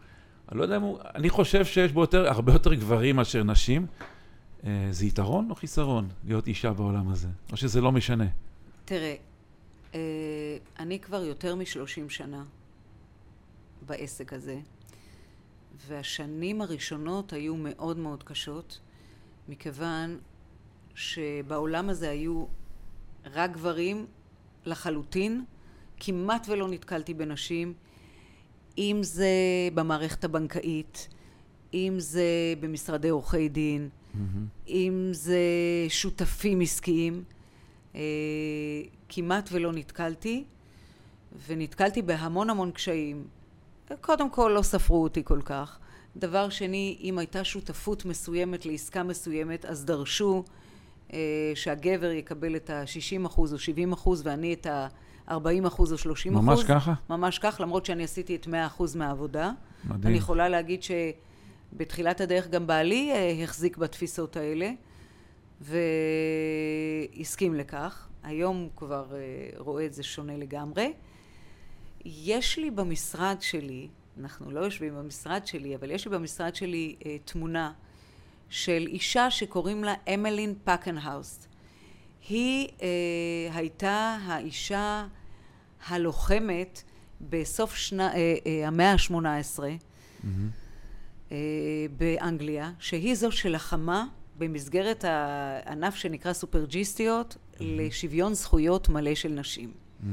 [0.52, 3.88] אני לא יודע אם הוא, אני חושב שיש בו יותר, הרבה יותר גברים מאשר נשים.
[4.65, 7.28] אה, זה יתרון או חיסרון להיות אישה בעולם הזה?
[7.52, 8.26] או שזה לא משנה?
[8.86, 9.15] תראה,
[9.95, 10.00] אה,
[10.80, 12.43] אני כבר יותר משלושים שנה
[13.88, 14.60] בעסק הזה,
[15.88, 18.80] והשנים הראשונות היו מאוד מאוד קשות,
[19.50, 20.17] מכיוון
[20.95, 22.45] שבעולם הזה היו
[23.26, 24.06] רק גברים
[24.65, 25.45] לחלוטין,
[26.00, 27.74] כמעט ולא נתקלתי בנשים,
[28.78, 29.30] אם זה
[29.74, 31.08] במערכת הבנקאית,
[31.74, 34.69] אם זה במשרדי עורכי דין, mm-hmm.
[34.69, 35.39] אם זה
[35.89, 37.24] שותפים עסקיים.
[37.95, 38.02] אה,
[39.10, 40.43] כמעט ולא נתקלתי,
[41.48, 43.24] ונתקלתי בהמון המון קשיים.
[44.02, 45.80] קודם כל, לא ספרו אותי כל כך.
[46.17, 50.43] דבר שני, אם הייתה שותפות מסוימת לעסקה מסוימת, אז דרשו
[51.13, 56.34] אה, שהגבר יקבל את ה-60 אחוז או 70 אחוז ואני את ה-40 אחוז או 30
[56.34, 56.45] אחוז.
[56.45, 56.93] ממש ככה?
[57.10, 59.52] ממש כך, למרות שאני עשיתי את 100 אחוז מהעבודה.
[59.84, 60.08] מדהים.
[60.08, 60.84] אני יכולה להגיד
[61.74, 64.72] שבתחילת הדרך גם בעלי אה, החזיק בתפיסות האלה,
[65.62, 68.08] והסכים לכך.
[68.24, 69.20] היום הוא כבר אה,
[69.58, 70.94] רואה את זה שונה לגמרי.
[72.06, 73.88] יש לי במשרד שלי,
[74.20, 77.72] אנחנו לא יושבים במשרד שלי, אבל יש לי במשרד שלי אה, תמונה
[78.50, 81.48] של אישה שקוראים לה אמלין פקנהאוסט.
[82.30, 82.88] היא אה,
[83.54, 85.08] הייתה האישה
[85.88, 86.84] הלוחמת
[87.30, 90.28] בסוף שנה, אה, אה, המאה ה-18 mm-hmm.
[91.32, 91.38] אה,
[91.98, 94.06] באנגליה, שהיא זו שלחמה
[94.38, 97.58] במסגרת הענף שנקרא סופרג'יסטיות mm-hmm.
[97.62, 99.72] לשוויון זכויות מלא של נשים.
[99.72, 100.06] Mm-hmm.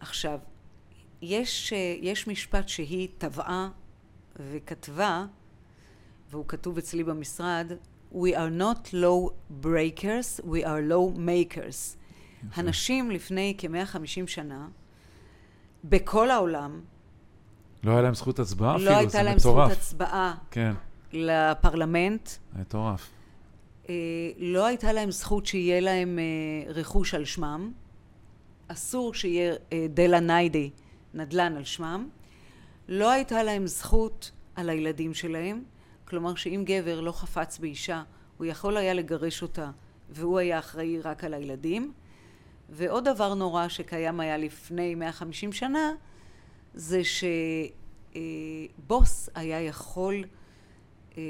[0.00, 0.38] עכשיו,
[1.22, 3.68] יש, אה, יש משפט שהיא טבעה
[4.36, 5.26] וכתבה
[6.30, 7.72] והוא כתוב אצלי במשרד,
[8.12, 9.30] We are not low
[9.62, 11.96] breakers, we are low makers.
[12.54, 14.68] הנשים לפני כ-150 שנה,
[15.84, 16.80] בכל העולם,
[17.84, 19.14] לא היה להם זכות הצבעה לא אפילו, זה מטורף.
[19.14, 20.72] לא הייתה להם זכות הצבעה כן.
[21.12, 22.30] לפרלמנט.
[22.60, 23.10] מטורף.
[23.88, 23.94] אה,
[24.38, 27.72] לא הייתה להם זכות שיהיה להם אה, רכוש על שמם.
[28.68, 30.70] אסור שיהיה אה, דלה ניידי,
[31.14, 32.08] נדל"ן על שמם.
[32.88, 35.62] לא הייתה להם זכות על הילדים שלהם.
[36.04, 38.02] כלומר שאם גבר לא חפץ באישה,
[38.38, 39.70] הוא יכול היה לגרש אותה
[40.10, 41.92] והוא היה אחראי רק על הילדים.
[42.68, 45.92] ועוד דבר נורא שקיים היה לפני 150 שנה,
[46.74, 47.00] זה
[48.14, 50.24] שבוס היה יכול
[51.18, 51.22] אה,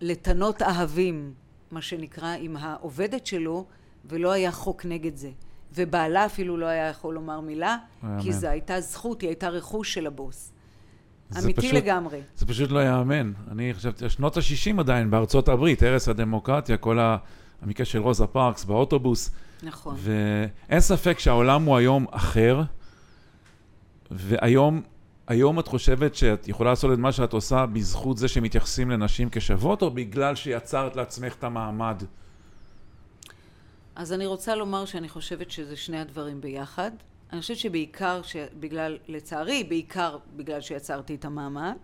[0.00, 1.34] לתנות אהבים,
[1.70, 3.66] מה שנקרא, עם העובדת שלו,
[4.04, 5.30] ולא היה חוק נגד זה.
[5.74, 7.76] ובעלה אפילו לא היה יכול לומר מילה,
[8.20, 10.52] כי זו הייתה זכות, היא הייתה רכוש של הבוס.
[11.38, 12.20] אמיתי פשוט, לגמרי.
[12.36, 13.32] זה פשוט לא ייאמן.
[13.50, 16.98] אני חשבתי, שנות ה-60 עדיין בארצות הברית, הרס הדמוקרטיה, כל
[17.62, 19.30] המקרה של רוזה פארקס באוטובוס.
[19.62, 19.96] נכון.
[19.98, 22.62] ואין ספק שהעולם הוא היום אחר,
[24.14, 24.82] והיום
[25.28, 29.82] היום את חושבת שאת יכולה לעשות את מה שאת עושה בזכות זה שמתייחסים לנשים כשוות,
[29.82, 32.02] או בגלל שיצרת לעצמך את המעמד?
[33.96, 36.90] אז אני רוצה לומר שאני חושבת שזה שני הדברים ביחד.
[37.32, 38.20] אני חושבת שבעיקר,
[38.60, 41.74] בגלל, לצערי, בעיקר בגלל שיצרתי את המעמד,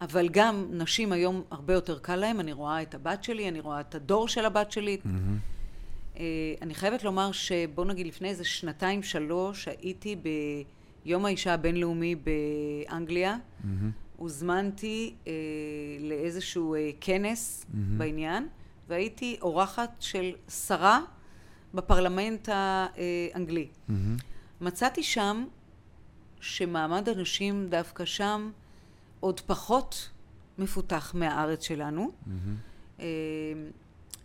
[0.00, 3.80] אבל גם נשים היום הרבה יותר קל להן, אני רואה את הבת שלי, אני רואה
[3.80, 4.98] את הדור של הבת שלי.
[5.04, 6.18] Mm-hmm.
[6.62, 10.16] אני חייבת לומר שבוא נגיד לפני איזה שנתיים שלוש הייתי
[11.04, 13.66] ביום האישה הבינלאומי באנגליה, mm-hmm.
[14.16, 15.32] הוזמנתי אה,
[16.00, 17.76] לאיזשהו אה, כנס mm-hmm.
[17.98, 18.48] בעניין,
[18.88, 21.00] והייתי אורחת של שרה
[21.74, 23.68] בפרלמנט האנגלי.
[23.68, 23.92] Mm-hmm.
[24.60, 25.44] מצאתי שם
[26.40, 28.50] שמעמד הנשים דווקא שם
[29.20, 30.10] עוד פחות
[30.58, 32.10] מפותח מהארץ שלנו.
[32.26, 33.00] Mm-hmm.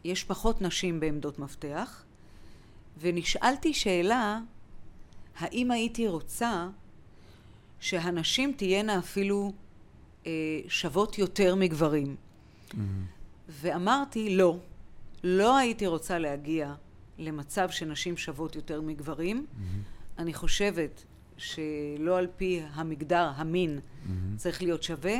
[0.03, 2.03] יש פחות נשים בעמדות מפתח,
[2.99, 4.39] ונשאלתי שאלה,
[5.39, 6.67] האם הייתי רוצה
[7.80, 9.54] שהנשים תהיינה אפילו
[10.26, 10.32] אה,
[10.67, 12.15] שוות יותר מגברים?
[12.15, 12.76] Mm-hmm.
[13.50, 14.58] ואמרתי, לא,
[15.24, 16.74] לא הייתי רוצה להגיע
[17.17, 19.46] למצב שנשים שוות יותר מגברים.
[19.46, 20.22] Mm-hmm.
[20.22, 21.04] אני חושבת
[21.38, 24.10] שלא על פי המגדר, המין, mm-hmm.
[24.38, 25.15] צריך להיות שווה,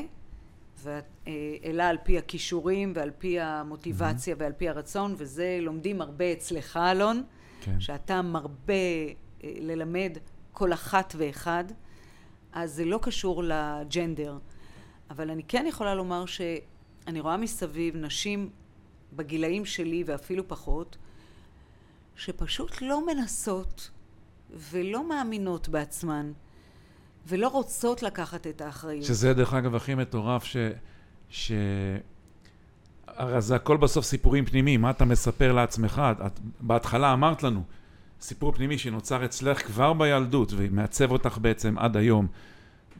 [1.63, 4.39] אלא על פי הכישורים ועל פי המוטיבציה mm-hmm.
[4.39, 7.23] ועל פי הרצון, וזה לומדים הרבה אצלך, אלון,
[7.62, 7.80] כן.
[7.80, 9.12] שאתה מרבה אה,
[9.43, 10.17] ללמד
[10.51, 11.63] כל אחת ואחד,
[12.53, 14.38] אז זה לא קשור לג'נדר.
[15.10, 18.49] אבל אני כן יכולה לומר שאני רואה מסביב נשים
[19.13, 20.97] בגילאים שלי ואפילו פחות,
[22.15, 23.91] שפשוט לא מנסות
[24.51, 26.32] ולא מאמינות בעצמן
[27.27, 29.06] ולא רוצות לקחת את האחריות.
[29.06, 30.58] שזה דרך אגב הכי מטורף ש...
[31.29, 31.51] ש...
[33.08, 36.01] הרי זה הכל בסוף סיפורים פנימיים, מה אתה מספר לעצמך?
[36.25, 37.63] את בהתחלה אמרת לנו,
[38.23, 42.27] סיפור פנימי שנוצר אצלך כבר בילדות ומעצב אותך בעצם עד היום.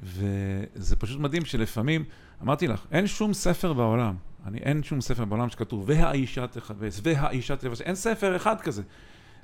[0.03, 2.03] וזה פשוט מדהים שלפעמים,
[2.41, 7.55] אמרתי לך, אין שום ספר בעולם, אני, אין שום ספר בעולם שכתוב, והאישה תכבס, והאישה
[7.55, 8.83] תבש, אין ספר אחד כזה.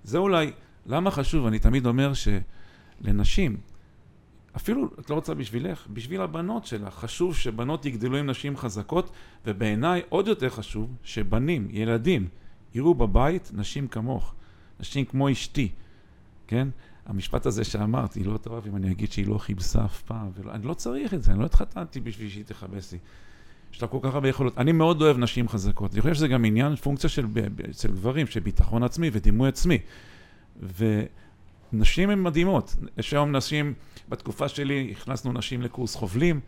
[0.04, 0.52] זה אולי,
[0.86, 1.46] למה חשוב?
[1.46, 3.58] אני תמיד אומר שלנשים,
[4.56, 9.12] אפילו, את לא רוצה בשבילך, בשביל הבנות שלך, חשוב שבנות יגדלו עם נשים חזקות,
[9.46, 12.28] ובעיניי עוד יותר חשוב שבנים, ילדים,
[12.74, 14.34] יראו בבית נשים כמוך,
[14.80, 15.70] נשים כמו אשתי,
[16.48, 16.68] כן?
[17.06, 20.52] המשפט הזה שאמרת, היא לא תאהב אם אני אגיד שהיא לא חיבסה אף פעם, ולא,
[20.52, 22.98] אני לא צריך את זה, אני לא התחתנתי בשביל שהיא תכבס לי.
[23.74, 24.58] יש לה כל כך הרבה יכולות.
[24.58, 25.94] אני מאוד אוהב נשים חזקות.
[25.94, 27.26] אני חושב שזה גם עניין, פונקציה של,
[27.70, 29.78] אצל גברים, של ביטחון עצמי ודימוי עצמי.
[31.74, 32.76] ונשים הן מדהימות.
[32.98, 33.74] יש היום נשים,
[34.10, 36.40] בתקופה שלי הכנסנו נשים לקורס חובלים,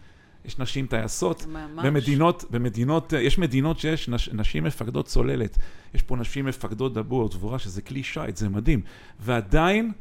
[0.45, 1.45] יש נשים טייסות.
[1.47, 1.85] ממש.
[1.85, 5.57] במדינות, במדינות, יש מדינות שיש נש, נשים מפקדות צוללת.
[5.93, 8.81] יש פה נשים מפקדות דבור, דבורה, שזה כלי שיט, זה מדהים.
[9.19, 9.91] ועדיין,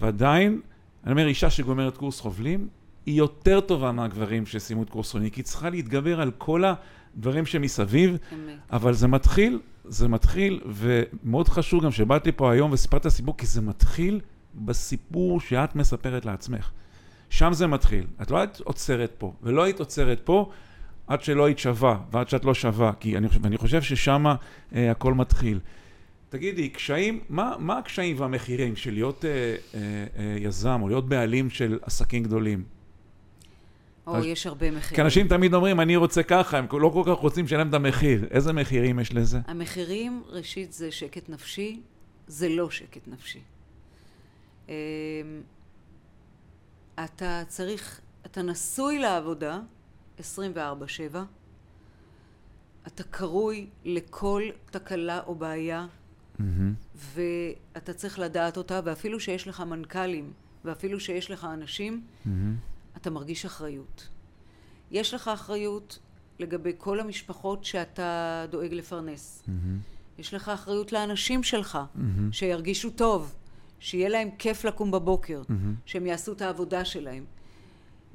[0.00, 0.60] ועדיין,
[1.04, 2.68] אני אומר, אישה שגומרת קורס חובלים,
[3.06, 7.46] היא יותר טובה מהגברים שסיימו את קורס חובלים, כי היא צריכה להתגבר על כל הדברים
[7.46, 8.16] שמסביב,
[8.72, 13.60] אבל זה מתחיל, זה מתחיל, ומאוד חשוב גם שבאתי פה היום וסיפרת סיפור, כי זה
[13.60, 14.20] מתחיל
[14.54, 16.70] בסיפור שאת מספרת לעצמך.
[17.30, 18.06] שם זה מתחיל.
[18.22, 20.50] את לא היית עוצרת פה, ולא היית עוצרת פה
[21.06, 24.24] עד שלא היית שווה, ועד שאת לא שווה, כי אני, אני חושב ששם
[24.74, 25.58] אה, הכל מתחיל.
[26.30, 29.80] תגידי, קשיים, מה, מה הקשיים והמחירים של להיות אה, אה,
[30.16, 32.64] אה, יזם או להיות בעלים של עסקים גדולים?
[34.06, 34.96] או, אז, יש הרבה מחירים.
[34.96, 38.26] כי אנשים תמיד אומרים, אני רוצה ככה, הם לא כל כך רוצים לשלם את המחיר.
[38.30, 39.38] איזה מחירים יש לזה?
[39.46, 41.80] המחירים, ראשית, זה שקט נפשי,
[42.26, 43.40] זה לא שקט נפשי.
[47.04, 49.60] אתה צריך, אתה נשוי לעבודה
[50.18, 50.22] 24-7,
[52.86, 55.86] אתה קרוי לכל תקלה או בעיה
[56.40, 57.04] Mm-hmm.
[57.74, 60.32] ואתה צריך לדעת אותה, ואפילו שיש לך מנכ"לים,
[60.64, 62.28] ואפילו שיש לך אנשים, mm-hmm.
[62.96, 64.08] אתה מרגיש אחריות.
[64.90, 65.98] יש לך אחריות
[66.38, 69.42] לגבי כל המשפחות שאתה דואג לפרנס.
[69.46, 70.20] Mm-hmm.
[70.20, 72.32] יש לך אחריות לאנשים שלך, mm-hmm.
[72.32, 73.34] שירגישו טוב,
[73.80, 75.52] שיהיה להם כיף לקום בבוקר, mm-hmm.
[75.86, 77.24] שהם יעשו את העבודה שלהם.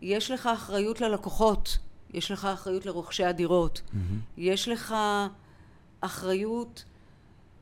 [0.01, 1.77] יש לך אחריות ללקוחות,
[2.13, 3.97] יש לך אחריות לרוכשי הדירות, mm-hmm.
[4.37, 4.95] יש לך
[6.01, 6.83] אחריות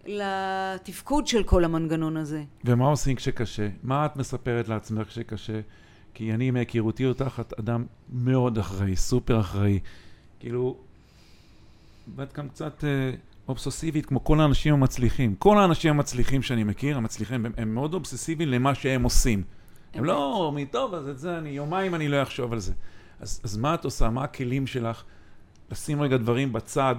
[0.06, 2.44] לתפקוד של כל המנגנון הזה.
[2.66, 3.70] ומה עושים כשקשה?
[3.84, 5.60] מה את מספרת לעצמך כשקשה?
[6.14, 9.80] כי אני מהיכרותי אותך, את אדם מאוד אחראי, סופר אחראי.
[10.40, 10.78] כאילו,
[12.16, 13.12] ואת גם קצת אה,
[13.48, 15.36] אובססיבית כמו כל האנשים המצליחים.
[15.36, 19.44] כל האנשים המצליחים שאני מכיר, המצליחים, הם, הם מאוד אובססיביים למה שהם עושים.
[19.94, 22.74] הם לא אומרים, טוב, אז את זה אני, יומיים אני לא אחשוב על זה.
[23.20, 24.10] אז, אז מה את עושה?
[24.10, 25.04] מה הכלים שלך?
[25.72, 26.96] לשים רגע דברים בצד.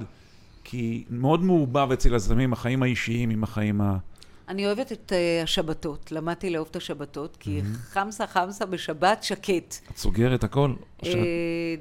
[0.64, 3.96] כי מאוד מעובב אצל הזרמים החיים האישיים עם החיים ה...
[4.48, 7.76] אני אוהבת את uh, השבתות, למדתי לאהוב את השבתות, כי mm-hmm.
[7.76, 9.76] חמסה חמסה בשבת שקט.
[9.90, 10.74] את סוגרת הכל?
[11.00, 11.18] Uh, שאת...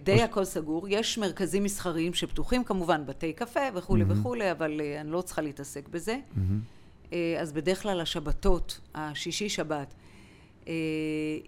[0.03, 0.23] די או...
[0.23, 0.87] הכל סגור.
[0.89, 4.19] יש מרכזים מסחריים שפתוחים כמובן, בתי קפה וכולי mm-hmm.
[4.19, 6.15] וכולי, אבל uh, אני לא צריכה להתעסק בזה.
[6.15, 7.09] Mm-hmm.
[7.09, 9.93] Uh, אז בדרך כלל השבתות, השישי שבת,
[10.63, 10.67] uh,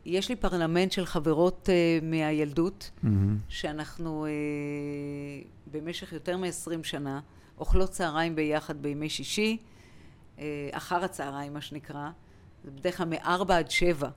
[0.06, 3.08] יש לי פרלמנט של חברות uh, מהילדות, mm-hmm.
[3.49, 7.19] שאנחנו uh, במשך יותר מ-20 שנה,
[7.58, 9.74] אוכלות צהריים ביחד בימי שישי, אה,
[10.71, 12.10] אחר הצהריים מה שנקרא,
[12.63, 14.10] זה בדרך כלל מארבע עד שבע,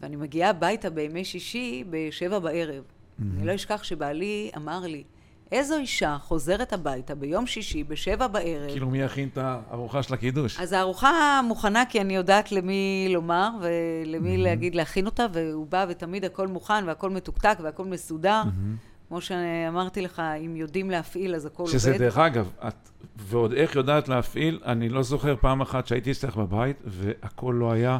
[0.00, 2.84] ואני מגיעה הביתה בימי שישי בשבע בערב.
[2.84, 3.22] Mm-hmm.
[3.36, 5.04] אני לא אשכח שבעלי אמר לי,
[5.52, 8.70] איזו אישה חוזרת הביתה ביום שישי בשבע בערב.
[8.70, 10.60] כאילו מי יכין את הארוחה של הקידוש?
[10.60, 14.40] אז הארוחה מוכנה כי אני יודעת למי לומר ולמי mm-hmm.
[14.40, 18.42] להגיד להכין אותה, והוא בא ותמיד הכל מוכן והכל מתוקתק והכל מסודר.
[18.44, 18.95] Mm-hmm.
[19.08, 21.98] כמו שאמרתי לך, אם יודעים להפעיל אז הכל שזה עובד.
[21.98, 26.36] שזה דרך אגב, את ועוד איך יודעת להפעיל, אני לא זוכר פעם אחת שהייתי אצלך
[26.36, 27.98] בבית והכל לא היה,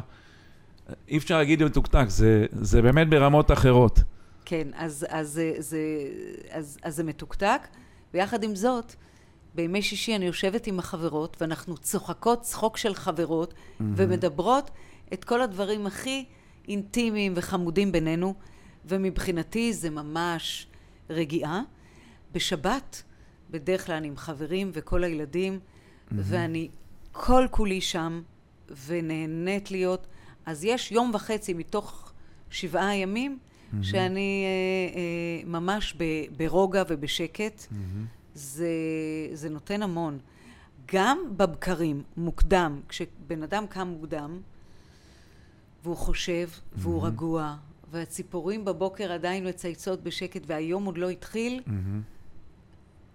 [1.07, 3.99] אי אפשר להגיד מתוקתק, זה, זה באמת ברמות אחרות.
[4.45, 5.75] כן, אז, אז, אז, אז,
[6.49, 7.61] אז, אז זה מתוקתק,
[8.13, 8.95] ויחד עם זאת,
[9.55, 13.83] בימי שישי אני יושבת עם החברות, ואנחנו צוחקות צחוק של חברות, mm-hmm.
[13.95, 14.71] ומדברות
[15.13, 16.25] את כל הדברים הכי
[16.67, 18.33] אינטימיים וחמודים בינינו,
[18.85, 20.67] ומבחינתי זה ממש
[21.09, 21.61] רגיעה.
[22.31, 23.03] בשבת,
[23.51, 26.13] בדרך כלל אני עם חברים וכל הילדים, mm-hmm.
[26.15, 26.69] ואני
[27.11, 28.21] כל כולי שם,
[28.85, 30.07] ונהנית להיות.
[30.45, 32.11] אז יש יום וחצי מתוך
[32.49, 33.75] שבעה ימים, mm-hmm.
[33.81, 36.03] שאני אה, אה, ממש ב,
[36.37, 37.61] ברוגע ובשקט.
[37.61, 37.73] Mm-hmm.
[38.33, 38.69] זה,
[39.33, 40.19] זה נותן המון.
[40.93, 44.39] גם בבקרים, מוקדם, כשבן אדם קם מוקדם,
[45.83, 47.05] והוא חושב, והוא mm-hmm.
[47.05, 47.55] רגוע,
[47.91, 51.71] והציפורים בבוקר עדיין מצייצות בשקט, והיום עוד לא התחיל, mm-hmm.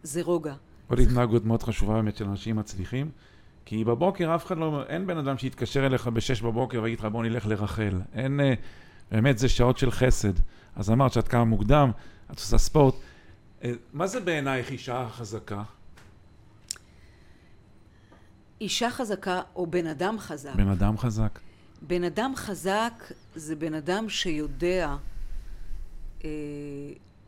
[0.02, 0.54] זה רוגע.
[0.88, 3.10] עוד התנהגות מאוד חשובה באמת של אנשים מצליחים,
[3.64, 7.22] כי בבוקר אף אחד לא, אין בן אדם שיתקשר אליך בשש בבוקר ויגיד לך בוא
[7.22, 8.00] נלך לרחל.
[8.14, 8.54] אין, אה,
[9.10, 10.32] באמת זה שעות של חסד.
[10.76, 11.90] אז אמרת שאת קמה מוקדם,
[12.30, 12.94] את עושה ספורט.
[13.64, 15.62] אה, מה זה בעינייך אישה חזקה?
[18.60, 20.54] אישה חזקה או בן אדם חזק.
[20.54, 21.38] בן אדם חזק.
[21.86, 24.96] בן אדם חזק זה בן אדם שיודע
[26.24, 26.30] אה,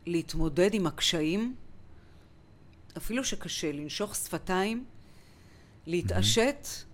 [0.07, 1.55] להתמודד עם הקשיים,
[2.97, 4.85] אפילו שקשה, לנשוך שפתיים,
[5.87, 6.85] להתעשת mm-hmm.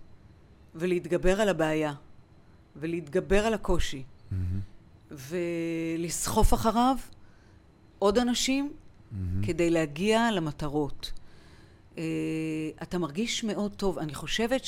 [0.75, 1.93] ולהתגבר על הבעיה,
[2.75, 4.35] ולהתגבר על הקושי, mm-hmm.
[5.11, 6.97] ולסחוף אחריו
[7.99, 9.15] עוד אנשים mm-hmm.
[9.45, 11.11] כדי להגיע למטרות.
[11.95, 11.99] Uh,
[12.81, 13.99] אתה מרגיש מאוד טוב.
[13.99, 14.65] אני חושבת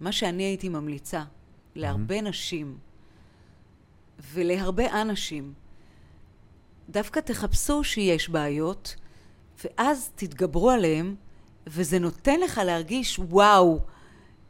[0.00, 1.22] שמה שאני הייתי ממליצה
[1.74, 2.22] להרבה mm-hmm.
[2.22, 2.78] נשים
[4.32, 5.52] ולהרבה אנשים,
[6.88, 8.96] דווקא תחפשו שיש בעיות,
[9.64, 11.14] ואז תתגברו עליהם,
[11.66, 13.80] וזה נותן לך להרגיש, וואו,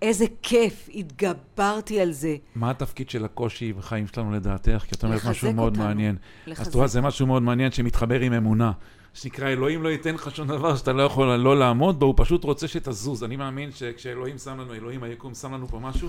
[0.02, 2.36] איזה כיף, התגברתי על זה.
[2.54, 4.84] מה התפקיד של הקושי בחיים שלנו לדעתך?
[4.88, 5.84] כי את אומרת משהו מאוד אותנו.
[5.84, 6.16] מעניין.
[6.46, 6.60] לחזק.
[6.60, 8.72] אז את רואה, זה משהו מאוד מעניין שמתחבר עם אמונה.
[9.14, 12.44] שנקרא, אלוהים לא ייתן לך שום דבר שאתה לא יכול לא לעמוד בו, הוא פשוט
[12.44, 13.24] רוצה שתזוז.
[13.24, 16.08] אני מאמין שכשאלוהים שם לנו, אלוהים היקום שם לנו פה משהו,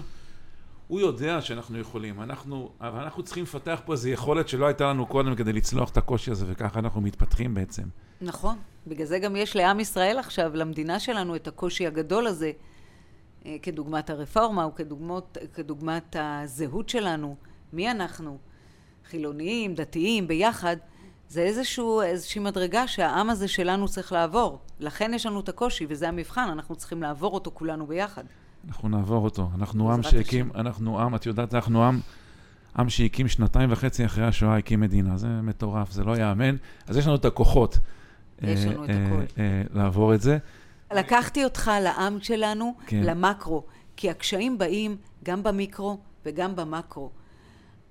[0.88, 2.22] הוא יודע שאנחנו יכולים.
[2.22, 5.98] אנחנו, אבל אנחנו צריכים לפתח פה איזו יכולת שלא הייתה לנו קודם כדי לצלוח את
[5.98, 7.84] הקושי הזה, וככה אנחנו מתפתחים בעצם.
[8.22, 8.58] נכון.
[8.88, 12.52] בגלל זה גם יש לעם ישראל עכשיו, למדינה שלנו, את הקושי הגדול הזה.
[13.46, 17.36] אה, כדוגמת הרפורמה או כדוגמת, כדוגמת הזהות שלנו,
[17.74, 18.38] מי אנחנו,
[19.10, 20.78] חילוניים, דתיים, ביחד,
[21.32, 24.60] זה איזשהו, איזושהי מדרגה שהעם הזה שלנו צריך לעבור.
[24.80, 28.24] לכן יש לנו את הקושי, וזה המבחן, אנחנו צריכים לעבור אותו כולנו ביחד.
[28.68, 29.50] אנחנו נעבור אותו.
[29.56, 32.00] אנחנו עם שהקים, אנחנו עם, את יודעת, אנחנו עם,
[32.78, 35.18] עם שהקים שנתיים וחצי אחרי השואה, הקים מדינה.
[35.18, 36.56] זה מטורף, זה לא ייאמן.
[36.88, 37.78] אז יש לנו את הכוחות.
[38.42, 39.26] יש לנו את אה, הכול.
[39.40, 40.38] אה, לעבור את זה.
[40.94, 43.04] לקחתי אותך לעם שלנו, כן.
[43.04, 43.64] למקרו,
[43.98, 47.10] כי הקשיים באים גם במיקרו וגם במקרו.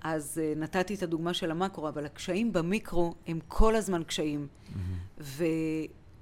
[0.03, 4.47] אז uh, נתתי את הדוגמה של המקרו, אבל הקשיים במיקרו הם כל הזמן קשיים.
[4.47, 5.23] Mm-hmm.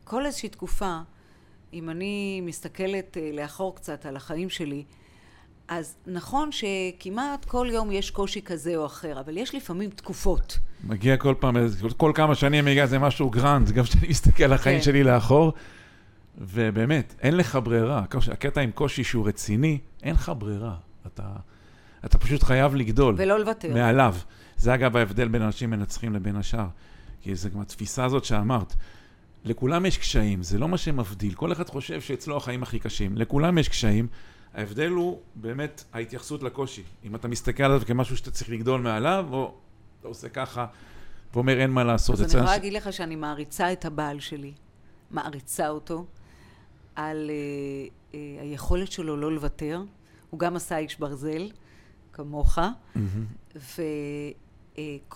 [0.04, 0.98] וכל איזושהי תקופה,
[1.72, 4.84] אם אני מסתכלת אה, לאחור קצת על החיים שלי,
[5.68, 10.58] אז נכון שכמעט כל יום יש קושי כזה או אחר, אבל יש לפעמים תקופות.
[10.84, 11.56] מגיע כל פעם,
[11.96, 14.84] כל כמה שנים מגיע איזה משהו grand, גם כשאני מסתכל על החיים כן.
[14.84, 15.52] שלי לאחור.
[16.38, 18.04] ובאמת, אין לך ברירה.
[18.32, 20.74] הקטע עם קושי שהוא רציני, אין לך ברירה.
[21.06, 21.32] אתה,
[22.04, 23.14] אתה פשוט חייב לגדול.
[23.18, 23.74] ולא לוותר.
[23.74, 24.14] מעליו.
[24.56, 26.66] זה אגב ההבדל בין אנשים מנצחים לבין השאר.
[27.20, 28.74] כי זה גם התפיסה הזאת שאמרת.
[29.44, 31.34] לכולם יש קשיים, זה לא מה שמבדיל.
[31.34, 33.16] כל אחד חושב שאצלו החיים הכי קשים.
[33.16, 34.06] לכולם יש קשיים.
[34.54, 36.82] ההבדל הוא באמת ההתייחסות לקושי.
[37.04, 39.54] אם אתה מסתכל עליו כמשהו שאתה צריך לגדול מעליו, או
[40.00, 40.66] אתה עושה ככה
[41.34, 42.14] ואומר אין מה לעשות.
[42.14, 44.52] אז אני יכולה להגיד לך שאני מעריצה את הבעל שלי.
[45.10, 46.04] מעריצה אותו.
[46.96, 49.82] על uh, uh, היכולת שלו לא לוותר.
[50.30, 51.50] הוא גם עשה איש ברזל,
[52.18, 53.58] כמוך, mm-hmm.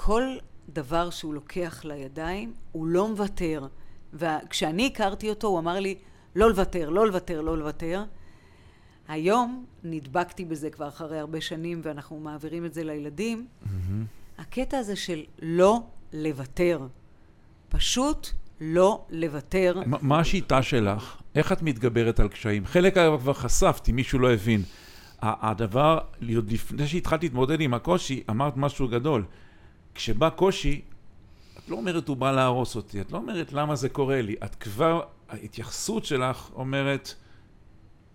[0.03, 0.23] וכל
[0.69, 3.67] דבר שהוא לוקח לידיים, הוא לא מוותר.
[4.15, 5.95] וכשאני הכרתי אותו, הוא אמר לי,
[6.37, 8.05] לא לוותר, לא לוותר, לא לוותר.
[9.09, 13.47] היום נדבקתי בזה כבר אחרי הרבה שנים, ואנחנו מעבירים את זה לילדים.
[13.47, 13.69] Mm-hmm.
[14.39, 16.87] הקטע הזה של לא לוותר.
[17.69, 18.29] פשוט
[18.61, 19.81] לא לוותר.
[19.87, 21.17] ما, מה השיטה שלך?
[21.35, 22.67] איך את מתגברת על קשיים?
[22.67, 24.63] חלק כבר חשפתי, מישהו לא הבין.
[25.23, 29.25] הדבר, לפני שהתחלתי להתמודד עם הקושי, אמרת משהו גדול.
[29.95, 30.81] כשבא קושי,
[31.59, 34.55] את לא אומרת הוא בא להרוס אותי, את לא אומרת למה זה קורה לי, את
[34.55, 37.15] כבר, ההתייחסות שלך אומרת,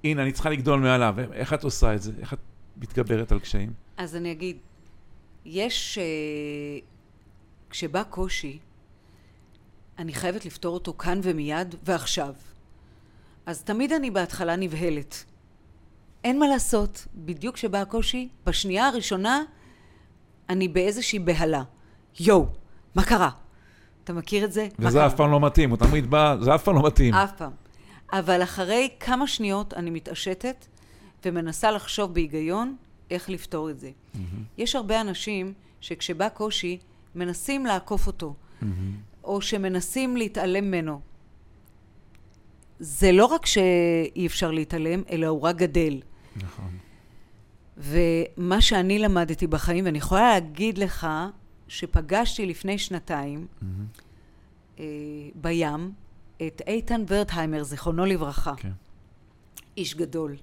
[0.04, 1.16] הנה, אני צריכה לגדול מעליו.
[1.34, 2.12] איך את עושה את זה?
[2.20, 2.40] איך את
[2.78, 3.74] מתגברת על קשיים?
[3.98, 4.58] אז אני אגיד,
[5.46, 6.84] יש, uh,
[7.70, 8.60] כשבא קושי,
[9.98, 12.34] אני חייבת לפתור אותו כאן ומיד ועכשיו.
[13.46, 15.26] אז תמיד אני בהתחלה נבהלת.
[16.28, 19.44] אין מה לעשות, בדיוק כשבא הקושי, בשנייה הראשונה
[20.50, 21.64] אני באיזושהי בהלה.
[22.20, 22.46] יואו,
[22.96, 23.30] מה קרה?
[24.04, 24.68] אתה מכיר את זה?
[24.80, 27.14] וזה אף פעם לא מתאים, הוא תמיד בא, זה אף פעם לא מתאים.
[27.14, 27.52] אף פעם.
[28.14, 30.68] אבל אחרי כמה שניות אני מתעשתת
[31.26, 32.76] ומנסה לחשוב בהיגיון
[33.12, 33.90] איך לפתור את זה.
[33.90, 34.18] Mm-hmm.
[34.58, 36.78] יש הרבה אנשים שכשבא קושי,
[37.16, 38.66] מנסים לעקוף אותו, mm-hmm.
[39.24, 41.00] או שמנסים להתעלם ממנו.
[42.80, 46.00] זה לא רק שאי אפשר להתעלם, אלא הוא רק גדל.
[46.44, 46.78] נכון.
[47.78, 51.08] ומה שאני למדתי בחיים, ואני יכולה להגיד לך
[51.68, 53.66] שפגשתי לפני שנתיים mm-hmm.
[54.80, 54.86] אה,
[55.36, 55.92] בים
[56.48, 58.54] את איתן ורטהיימר, זיכרונו לברכה.
[58.58, 58.72] כן.
[59.78, 60.36] איש גדול.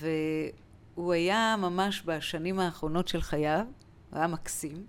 [0.00, 3.66] והוא היה ממש בשנים האחרונות של חייו,
[4.10, 4.86] הוא היה מקסים.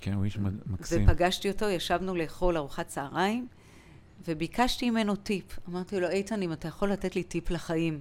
[0.00, 1.04] כן, הוא איש מקסים.
[1.04, 3.46] ופגשתי אותו, ישבנו לאכול ארוחת צהריים,
[4.28, 5.58] וביקשתי ממנו טיפ.
[5.68, 8.00] אמרתי לו, איתן, אם אתה יכול לתת לי טיפ לחיים.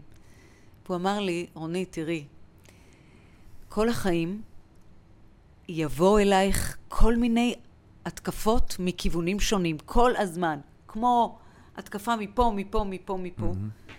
[0.85, 2.25] והוא אמר לי, רונית, תראי,
[3.69, 4.41] כל החיים
[5.69, 7.55] יבוא אלייך כל מיני
[8.05, 10.59] התקפות מכיוונים שונים, כל הזמן.
[10.87, 11.37] כמו
[11.77, 13.53] התקפה מפה, מפה, מפה, מפה.
[13.53, 13.91] Mm-hmm.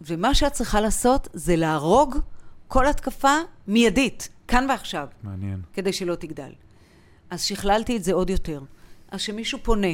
[0.00, 2.16] ומה שאת צריכה לעשות זה להרוג
[2.68, 3.34] כל התקפה
[3.68, 5.08] מיידית, כאן ועכשיו.
[5.22, 5.62] מעניין.
[5.72, 6.52] כדי שלא תגדל.
[7.30, 8.62] אז שכללתי את זה עוד יותר.
[9.10, 9.86] אז כשמישהו פונה,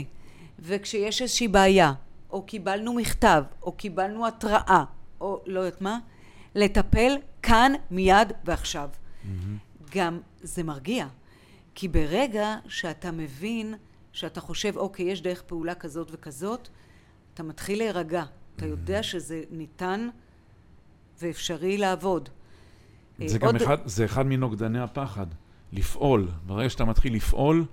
[0.58, 1.92] וכשיש איזושהי בעיה,
[2.30, 4.84] או קיבלנו מכתב, או קיבלנו התראה,
[5.20, 5.98] או לא יודעת מה,
[6.54, 8.88] לטפל כאן, מיד ועכשיו.
[8.90, 9.28] Mm-hmm.
[9.94, 11.06] גם זה מרגיע.
[11.74, 13.74] כי ברגע שאתה מבין,
[14.12, 16.68] שאתה חושב, אוקיי, יש דרך פעולה כזאת וכזאת,
[17.34, 18.24] אתה מתחיל להירגע.
[18.56, 20.08] אתה יודע שזה ניתן
[21.22, 22.28] ואפשרי לעבוד.
[23.18, 23.56] זה אה, גם עוד...
[23.56, 25.26] אחד, זה אחד מנוגדני הפחד,
[25.72, 26.28] לפעול.
[26.46, 27.64] ברגע שאתה מתחיל לפעול,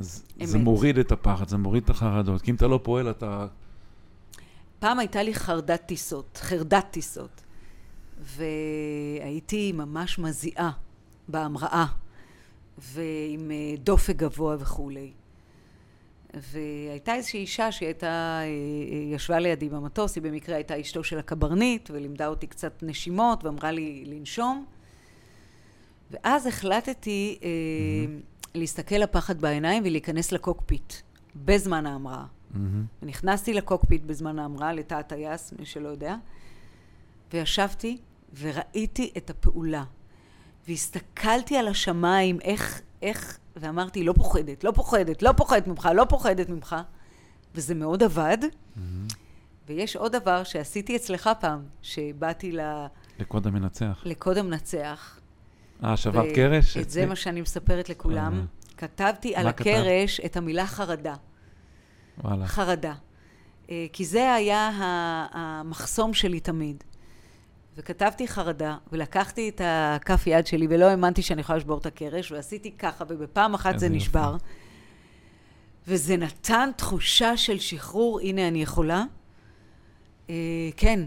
[0.00, 2.42] אז זה מוריד את הפחד, זה מוריד את החרדות.
[2.42, 3.46] כי אם אתה לא פועל, אתה...
[4.78, 7.42] פעם הייתה לי חרדת טיסות, חרדת טיסות,
[8.20, 10.70] והייתי ממש מזיעה
[11.28, 11.86] בהמראה,
[12.78, 15.10] ועם אה, דופק גבוה וכולי.
[16.34, 21.90] והייתה איזושהי אישה שהייתה, אה, אה, ישבה לידי במטוס, היא במקרה הייתה אשתו של הקברניט,
[21.92, 24.64] ולימדה אותי קצת נשימות, ואמרה לי לנשום.
[26.10, 28.31] ואז החלטתי mm-hmm.
[28.54, 30.92] להסתכל לפחד בעיניים ולהיכנס לקוקפיט,
[31.36, 32.24] בזמן ההמראה.
[32.24, 32.56] Mm-hmm.
[33.02, 36.16] ונכנסתי לקוקפיט בזמן ההמראה, לתא הטייס, מי שלא יודע,
[37.32, 37.98] וישבתי
[38.40, 39.84] וראיתי את הפעולה.
[40.68, 46.48] והסתכלתי על השמיים, איך, איך ואמרתי, לא פוחדת, לא פוחדת, לא פוחדת ממך, לא פוחדת
[46.48, 46.76] ממך.
[47.54, 48.38] וזה מאוד עבד.
[48.42, 49.14] Mm-hmm.
[49.66, 52.60] ויש עוד דבר שעשיתי אצלך פעם, שבאתי ל...
[53.18, 54.02] לקוד המנצח.
[54.04, 55.20] לקוד המנצח.
[55.84, 56.76] אה, שברת קרש?
[56.76, 58.34] את זה מה שאני מספרת לכולם.
[58.34, 58.44] אה.
[58.76, 61.14] כתבתי על הקרש את המילה חרדה.
[62.24, 62.46] וואלה.
[62.46, 62.94] חרדה.
[63.70, 64.70] אה, כי זה היה
[65.32, 66.84] המחסום שלי תמיד.
[67.76, 72.70] וכתבתי חרדה, ולקחתי את הכף יד שלי, ולא האמנתי שאני יכולה לשבור את הקרש, ועשיתי
[72.70, 74.36] ככה, ובפעם אחת זה נשבר.
[74.36, 74.46] יפה.
[75.88, 79.04] וזה נתן תחושה של שחרור, הנה אני יכולה.
[80.30, 80.34] אה,
[80.76, 81.00] כן,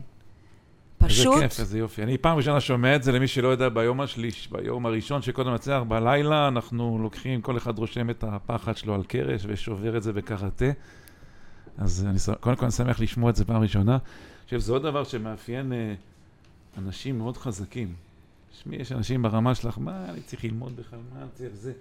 [1.08, 1.34] פשוט...
[1.34, 2.04] איזה כיף, איזה יופי.
[2.04, 5.84] אני פעם ראשונה שומע את זה למי שלא יודע, ביום השליש, ביום הראשון שקודם מצליח,
[5.84, 10.66] בלילה אנחנו לוקחים, כל אחד רושם את הפחד שלו על קרש ושובר את זה בקראטה.
[11.78, 13.92] אז אני, קודם כל אני שמח לשמוע את זה פעם ראשונה.
[13.92, 14.00] אני
[14.46, 15.74] חושב, זה עוד דבר שמאפיין...
[15.74, 15.94] אה,
[16.78, 17.94] אנשים מאוד חזקים.
[18.52, 21.74] תשמעי, יש אנשים ברמה שלך, מה אני צריך ללמוד בכלל, מה אני צריך זה.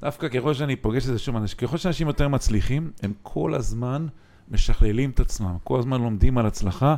[0.00, 4.06] דווקא ככל שאני פוגש את זה שוב, ככל שאנשים יותר מצליחים, הם כל הזמן
[4.50, 6.94] משכללים את עצמם, כל הזמן לומדים על הצלחה,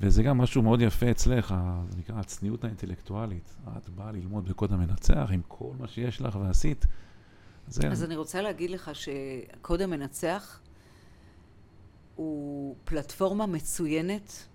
[0.00, 1.54] וזה גם משהו מאוד יפה אצלך,
[1.88, 3.54] זה נקרא הצניעות האינטלקטואלית.
[3.76, 6.86] את באה ללמוד בקוד המנצח עם כל מה שיש לך ועשית.
[7.68, 7.88] זה...
[7.88, 10.60] אז אני רוצה להגיד לך שקוד המנצח
[12.16, 14.46] הוא פלטפורמה מצוינת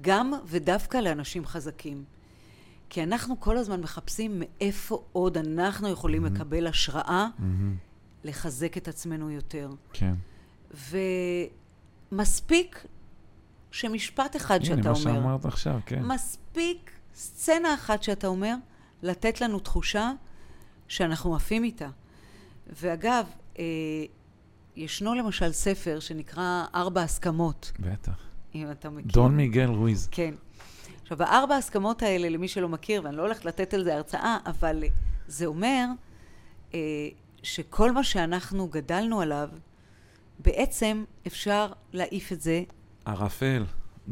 [0.00, 2.04] גם ודווקא לאנשים חזקים.
[2.88, 6.30] כי אנחנו כל הזמן מחפשים מאיפה עוד אנחנו יכולים mm-hmm.
[6.30, 7.42] לקבל השראה mm-hmm.
[8.24, 9.70] לחזק את עצמנו יותר.
[9.92, 10.14] כן.
[12.12, 12.86] ומספיק
[13.70, 15.10] שמשפט אחד שאתה אומר...
[15.10, 16.02] הנה, מה שאמרת עכשיו, כן.
[16.02, 18.54] מספיק סצנה אחת שאתה אומר,
[19.02, 20.12] לתת לנו תחושה
[20.88, 21.88] שאנחנו עפים איתה.
[22.66, 23.26] ואגב,
[23.58, 23.64] אה,
[24.76, 27.72] ישנו למשל ספר שנקרא ארבע הסכמות.
[27.78, 28.18] בטח.
[28.54, 29.10] אם אתה מכיר.
[29.12, 30.08] דון מיגל רואיז.
[30.10, 30.34] כן.
[31.02, 34.84] עכשיו, הארבע ההסכמות האלה, למי שלא מכיר, ואני לא הולכת לתת על זה הרצאה, אבל
[35.26, 35.86] זה אומר
[36.74, 36.78] אה,
[37.42, 39.48] שכל מה שאנחנו גדלנו עליו,
[40.38, 42.62] בעצם אפשר להעיף את זה.
[43.04, 43.64] ערפל,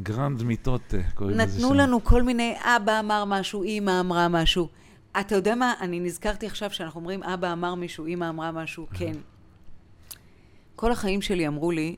[0.02, 1.58] grand mitote, אה, קוראים לזה שם.
[1.58, 4.68] נתנו לנו כל מיני, אבא אמר משהו, אמא אמרה משהו.
[5.20, 9.12] אתה יודע מה, אני נזכרתי עכשיו שאנחנו אומרים, אבא אמר משהו, אמא אמרה משהו, כן.
[10.76, 11.96] כל החיים שלי אמרו לי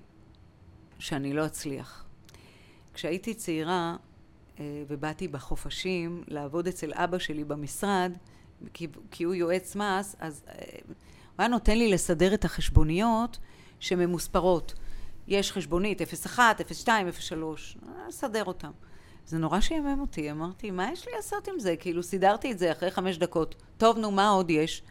[0.99, 2.05] שאני לא אצליח.
[2.95, 3.97] כשהייתי צעירה
[4.61, 8.13] אה, ובאתי בחופשים לעבוד אצל אבא שלי במשרד,
[8.73, 10.55] כי, כי הוא יועץ מס, אז אה,
[10.87, 10.95] הוא
[11.39, 13.39] היה נותן לי לסדר את החשבוניות
[13.81, 14.75] שממוספרות.
[15.31, 17.77] יש חשבונית 01, 02, 03,
[18.09, 18.71] נסדר אותם.
[19.27, 21.77] זה נורא שימם אותי, אמרתי, מה יש לי לעשות עם זה?
[21.77, 23.55] כאילו, סידרתי את זה אחרי חמש דקות.
[23.79, 24.83] טוב, נו, מה עוד יש?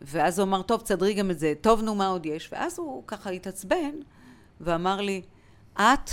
[0.00, 1.52] ואז הוא אמר, טוב, תסדרי גם את זה.
[1.60, 2.48] טוב, נו, מה עוד יש?
[2.52, 3.94] ואז הוא ככה התעצבן,
[4.60, 5.22] ואמר לי,
[5.74, 6.10] את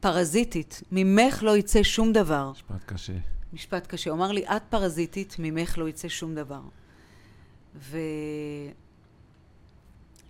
[0.00, 2.50] פרזיטית, ממך לא יצא שום דבר.
[2.50, 3.12] משפט קשה.
[3.52, 4.10] משפט קשה.
[4.10, 6.60] הוא אמר לי, את פרזיטית, ממך לא יצא שום דבר.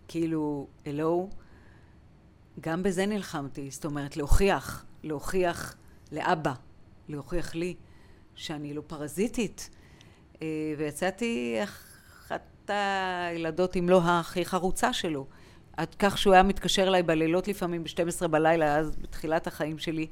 [0.07, 1.31] וכאילו, אלוהו,
[2.61, 3.71] גם בזה נלחמתי.
[3.71, 5.75] זאת אומרת, להוכיח, להוכיח
[6.13, 6.53] לאבא,
[7.09, 7.75] להוכיח לי
[8.35, 9.71] שאני לא פרזיטית.
[10.43, 10.47] אה,
[10.79, 15.27] ויצאתי אחת הילדות, אם לא הכי חרוצה שלו.
[15.77, 20.07] עד כך שהוא היה מתקשר אליי בלילות לפעמים, ב-12 בלילה, אז בתחילת החיים שלי,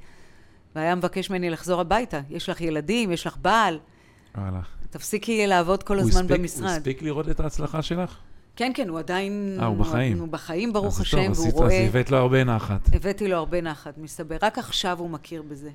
[0.76, 2.20] והיה מבקש ממני לחזור הביתה.
[2.30, 3.78] יש לך ילדים, יש לך בעל.
[4.36, 4.60] וואלה.
[4.90, 6.62] תפסיקי לעבוד כל הזמן הספיק, במשרד.
[6.62, 8.18] הוא הספיק לראות את ההצלחה שלך?
[8.56, 9.56] כן, כן, הוא עדיין...
[9.60, 10.18] אה, הוא בחיים.
[10.18, 11.82] הוא בחיים, ברוך השם, טוב, והוא עשית- רואה...
[11.82, 12.88] אז הבאת לו הרבה נחת.
[12.94, 14.36] הבאתי לו הרבה נחת, מסתבר.
[14.42, 15.70] רק עכשיו הוא מכיר בזה.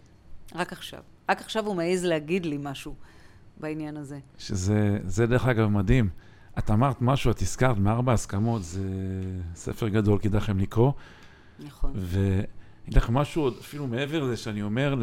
[0.56, 1.00] רק עכשיו.
[1.30, 2.94] רק עכשיו הוא מעז להגיד לי משהו
[3.58, 4.20] בעניין הזה.
[4.38, 6.10] שזה זה דרך אגב מדהים.
[6.60, 8.82] את אמרת משהו, את הזכרת מארבע הסכמות, זה
[9.56, 10.92] ספר גדול, כדאי לכם לקרוא.
[11.66, 11.92] נכון.
[11.96, 12.44] ואני
[12.86, 14.96] אגיד לך משהו עוד אפילו מעבר לזה, שאני אומר,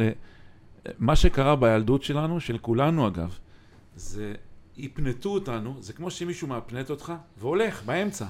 [0.99, 3.37] מה שקרה בילדות שלנו, של כולנו אגב,
[3.95, 4.33] זה
[4.79, 8.25] יפנטו אותנו, זה כמו שמישהו מאפנט אותך והולך באמצע.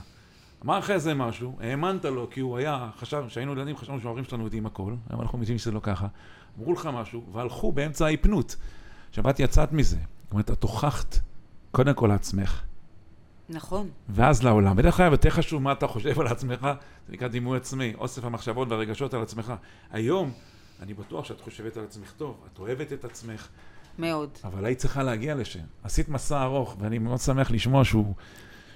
[0.65, 4.43] אמר לך איזה משהו, האמנת לו כי הוא היה, חשב, כשהיינו ילדים חשבנו שההורים שלנו
[4.43, 6.07] יודעים הכל, היום אנחנו מבינים שזה לא ככה.
[6.59, 8.55] אמרו לך משהו והלכו באמצע ההיפנות.
[9.29, 11.19] את יצאת מזה, זאת אומרת, את הוכחת
[11.71, 12.61] קודם כל לעצמך,
[13.49, 13.89] נכון.
[14.09, 14.75] ואז לעולם.
[14.75, 16.67] בדרך כלל יותר חשוב מה אתה חושב על עצמך,
[17.07, 19.53] זה נקרא דימוי עצמי, אוסף המחשבות והרגשות על עצמך.
[19.91, 20.31] היום,
[20.81, 23.47] אני בטוח שאת חושבת על עצמך טוב, את אוהבת את עצמך,
[23.99, 24.29] מאוד.
[24.43, 25.59] אבל היית צריכה להגיע לשם.
[25.83, 28.13] עשית מסע ארוך, ואני מאוד שמח לשמוע שהוא,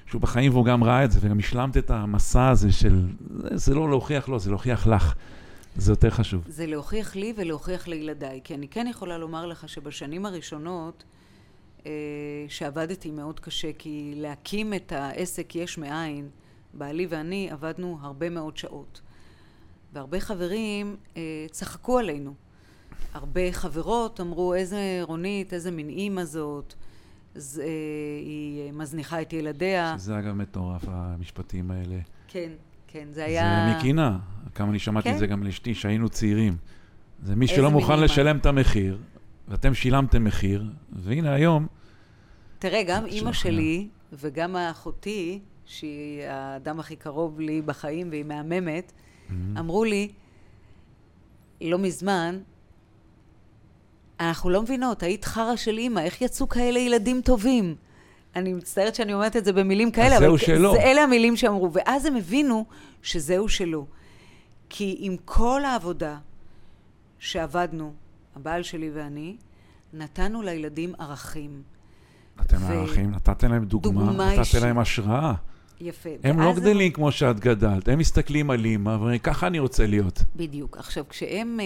[0.06, 3.76] שהוא בחיים והוא גם ראה את זה, וגם השלמת את המסע הזה של, זה, זה
[3.76, 5.16] לא להוכיח לו, זה להוכיח לך.
[5.76, 6.44] זה יותר חשוב.
[6.48, 8.42] זה להוכיח לי ולהוכיח לילדיי.
[8.44, 11.04] כי אני כן יכולה לומר לך שבשנים הראשונות,
[11.86, 11.92] אה,
[12.48, 16.30] שעבדתי מאוד קשה, כי להקים את העסק יש מאין,
[16.74, 19.02] בעלי ואני עבדנו הרבה מאוד שעות.
[19.94, 21.22] והרבה חברים אה,
[21.52, 22.34] צחקו עלינו.
[23.14, 26.74] הרבה חברות אמרו, איזה רונית, איזה מין אימא זאת,
[27.36, 27.66] ז, אה,
[28.20, 29.95] היא מזניחה את ילדיה.
[29.97, 31.99] שזה אגב מטורף, המשפטים האלה.
[32.28, 32.49] כן,
[32.88, 33.76] כן, זה זה היה...
[33.78, 34.20] מקינה,
[34.55, 35.14] כמה אני שמעתי כן.
[35.14, 36.57] את זה גם לאשתי, שהיינו צעירים.
[37.24, 38.03] זה מי שלא מוכן אימא.
[38.03, 38.97] לשלם את המחיר,
[39.47, 41.68] ואתם שילמתם מחיר, והנה היום,
[42.59, 48.91] תראה, גם אימא שלי וגם אחותי, שהיא האדם הכי קרוב לי בחיים והיא מהממת,
[49.59, 50.11] אמרו לי,
[51.61, 52.39] לא מזמן,
[54.20, 57.76] אנחנו לא מבינות, היית חרא של אימא, איך יצאו כאלה ילדים טובים?
[58.36, 60.74] אני מצטערת שאני אומרת את זה במילים כאלה, אבל שלו.
[60.74, 62.66] זה, אלה המילים שאמרו, ואז הם הבינו
[63.01, 63.86] שזהו שלו.
[64.70, 66.18] כי עם כל העבודה
[67.20, 67.93] שעבדנו,
[68.36, 69.36] הבעל שלי ואני,
[69.93, 71.61] נתנו לילדים ערכים.
[72.39, 74.59] נתתם ו- ערכים, נתתם להם דוגמה, דוגמה נתתם.
[74.61, 75.34] להם השראה.
[75.82, 76.09] יפה.
[76.24, 80.24] הם לא גדלים כמו שאת גדלת, הם מסתכלים על אימא ואומרים, ככה אני רוצה להיות.
[80.36, 80.78] בדיוק.
[80.78, 81.66] עכשיו, כשהם אה,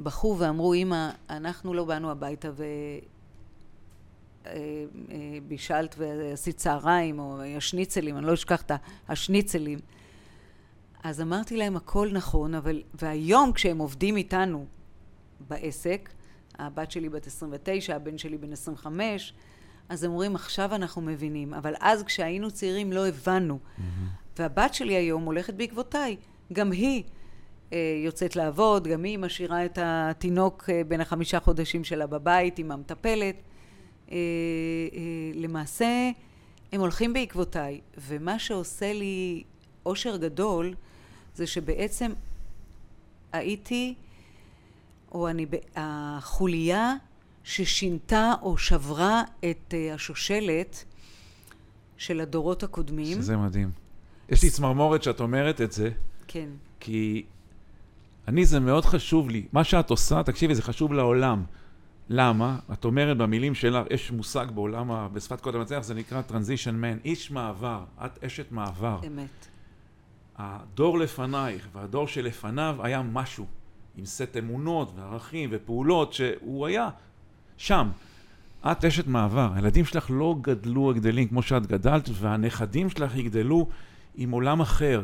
[0.00, 2.64] בכו ואמרו, אמא, אנחנו לא באנו הביתה ו...
[4.46, 4.52] אה,
[5.10, 8.72] אה, בישלת ועשית צהריים, או השניצלים, אני לא אשכח את
[9.08, 9.78] השניצלים.
[11.02, 12.82] אז אמרתי להם, הכל נכון, אבל...
[12.94, 14.66] והיום כשהם עובדים איתנו
[15.48, 16.10] בעסק,
[16.58, 19.34] הבת שלי בת 29, הבן שלי בן 25,
[19.88, 21.54] אז הם אומרים, עכשיו אנחנו מבינים.
[21.54, 23.58] אבל אז כשהיינו צעירים לא הבנו.
[24.38, 26.16] והבת שלי היום הולכת בעקבותיי.
[26.52, 27.02] גם היא
[28.04, 33.36] יוצאת לעבוד, גם היא משאירה את התינוק אה, בן החמישה חודשים שלה בבית עם המטפלת.
[34.10, 34.18] אה, אה,
[35.34, 36.10] למעשה,
[36.72, 37.80] הם הולכים בעקבותיי.
[37.98, 39.42] ומה שעושה לי
[39.86, 40.74] אושר גדול,
[41.34, 42.12] זה שבעצם
[43.32, 43.94] הייתי,
[45.12, 45.46] או אני,
[45.76, 46.94] החוליה
[47.44, 50.84] ששינתה או שברה את אה, השושלת
[51.96, 53.16] של הדורות הקודמים.
[53.16, 53.70] שזה מדהים.
[54.28, 55.90] יש לי צמרמורת שאת אומרת את זה,
[56.28, 56.48] כן.
[56.80, 57.24] כי
[58.28, 59.46] אני, זה מאוד חשוב לי.
[59.52, 61.44] מה שאת עושה, תקשיבי, זה חשוב לעולם.
[62.08, 62.58] למה?
[62.72, 66.32] את אומרת במילים שלך, יש מושג בעולם, ה- בשפת קוד המצליח, זה נקרא transition
[66.82, 68.98] man, איש מעבר, את אשת מעבר.
[69.06, 69.46] אמת.
[70.38, 73.46] הדור לפנייך והדור שלפניו היה משהו,
[73.96, 76.88] עם סט אמונות וערכים ופעולות שהוא היה
[77.56, 77.88] שם.
[78.70, 83.68] את אשת מעבר, הילדים שלך לא גדלו הגדלים כמו שאת גדלת, והנכדים שלך יגדלו
[84.16, 85.02] עם עולם אחר.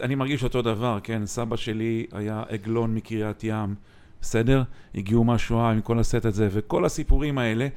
[0.00, 1.26] אני מרגיש אותו דבר, כן?
[1.26, 3.74] סבא שלי היה עגלון מקריית ים,
[4.20, 4.62] בסדר?
[4.94, 7.68] הגיעו מהשואה עם כל הסט הזה, וכל הסיפורים האלה,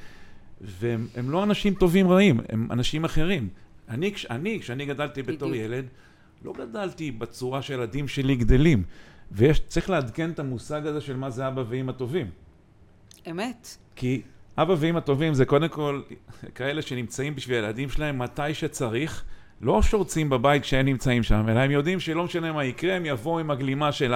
[0.62, 3.48] והם הם לא אנשים טובים רעים, הם אנשים אחרים.
[3.90, 5.66] אני, כש- אני כשאני גדלתי בתור בדיוק.
[5.66, 5.86] ילד,
[6.46, 8.84] לא גדלתי בצורה שהילדים שלי גדלים.
[9.32, 12.28] וצריך לעדכן את המושג הזה של מה זה אבא ואמא טובים.
[13.32, 13.78] אמת.
[13.96, 14.22] כי
[14.58, 16.02] אבא ואמא טובים זה קודם כל
[16.56, 19.24] כאלה שנמצאים בשביל הילדים שלהם מתי שצריך,
[19.62, 23.40] לא שורצים בבית כשהם נמצאים שם, אלא הם יודעים שלא משנה מה יקרה, הם יבואו
[23.40, 24.14] עם הגלימה של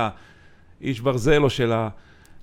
[0.82, 1.90] האיש ברזל או של, ה,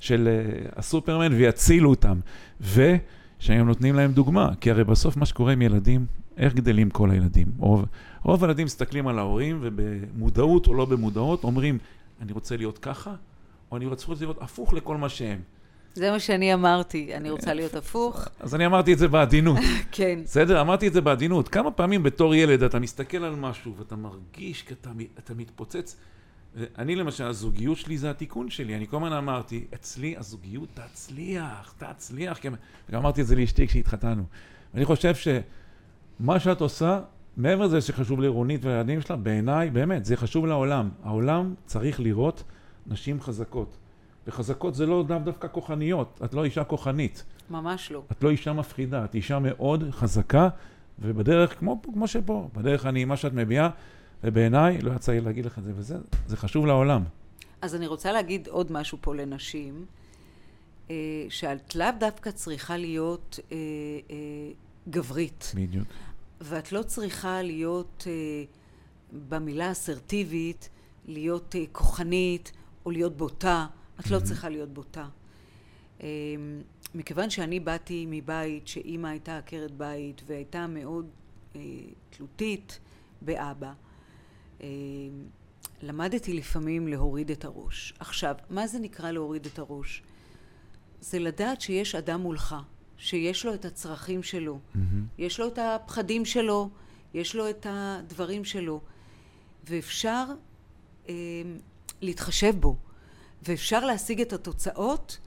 [0.00, 2.20] של uh, הסופרמן ויצילו אותם.
[2.60, 7.46] ושהם נותנים להם דוגמה, כי הרי בסוף מה שקורה עם ילדים, איך גדלים כל הילדים?
[7.58, 7.84] רוב,
[8.22, 11.78] רוב הילדים מסתכלים על ההורים ובמודעות או לא במודעות אומרים,
[12.20, 13.14] אני רוצה להיות ככה,
[13.70, 15.38] או אני רוצה להיות הפוך לכל מה שהם.
[15.94, 18.28] זה מה שאני אמרתי, אני רוצה להיות הפוך.
[18.40, 19.58] אז אני אמרתי את זה בעדינות.
[19.92, 20.18] כן.
[20.24, 20.60] בסדר?
[20.60, 21.48] אמרתי את זה בעדינות.
[21.48, 25.96] כמה פעמים בתור ילד אתה מסתכל על משהו ואתה מרגיש כי אתה, אתה מתפוצץ.
[26.78, 28.76] אני למשל, הזוגיות שלי זה התיקון שלי.
[28.76, 32.38] אני כל הזמן אמרתי, אצלי הזוגיות תצליח, תצליח.
[32.88, 34.22] וגם אמרתי את זה לאשתי כשהתחתנו.
[34.74, 37.00] ואני חושב שמה שאת עושה,
[37.36, 40.88] מעבר לזה שחשוב לרונית ולילדים שלה, בעיניי, באמת, זה חשוב לעולם.
[41.02, 42.42] העולם צריך לראות
[42.86, 43.76] נשים חזקות.
[44.26, 47.24] וחזקות זה לא דו דווקא כוחניות, את לא אישה כוחנית.
[47.50, 48.02] ממש לא.
[48.12, 50.48] את לא אישה מפחידה, את אישה מאוד חזקה,
[50.98, 53.70] ובדרך, כמו, כמו שפה, בדרך הנעימה שאת מביעה,
[54.24, 55.96] ובעיניי, לא יצא לי להגיד לך את זה וזה,
[56.26, 57.04] זה חשוב לעולם.
[57.62, 59.86] אז אני רוצה להגיד עוד משהו פה לנשים,
[60.90, 60.96] אה,
[61.28, 63.56] שאת לאו דווקא צריכה להיות אה,
[64.10, 64.16] אה,
[64.88, 65.52] גברית.
[65.54, 65.88] בדיוק.
[66.40, 68.44] ואת לא צריכה להיות אה,
[69.28, 70.68] במילה אסרטיבית,
[71.06, 72.52] להיות אה, כוחנית
[72.86, 73.66] או להיות בוטה.
[74.02, 75.08] את לא צריכה להיות בוטה.
[76.02, 76.08] אה,
[76.94, 81.10] מכיוון שאני באתי מבית שאימא הייתה עקרת בית והייתה מאוד
[81.56, 81.60] אה,
[82.10, 82.78] תלותית
[83.22, 83.72] באבא,
[84.60, 84.68] אה,
[85.82, 87.94] למדתי לפעמים להוריד את הראש.
[87.98, 90.02] עכשיו, מה זה נקרא להוריד את הראש?
[91.00, 92.56] זה לדעת שיש אדם מולך,
[92.96, 94.78] שיש לו את הצרכים שלו, mm-hmm.
[95.18, 96.70] יש לו את הפחדים שלו,
[97.14, 98.80] יש לו את הדברים שלו,
[99.64, 100.24] ואפשר
[101.08, 101.14] אה,
[102.00, 102.76] להתחשב בו,
[103.42, 105.18] ואפשר להשיג את התוצאות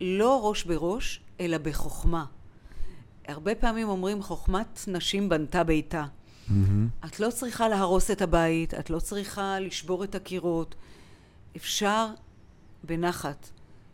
[0.00, 2.24] לא ראש בראש, אלא בחוכמה.
[3.28, 6.04] הרבה פעמים אומרים חוכמת נשים בנתה ביתה.
[6.04, 7.06] Mm-hmm.
[7.06, 10.74] את לא צריכה להרוס את הבית, את לא צריכה לשבור את הקירות.
[11.56, 12.06] אפשר
[12.84, 13.50] בנחת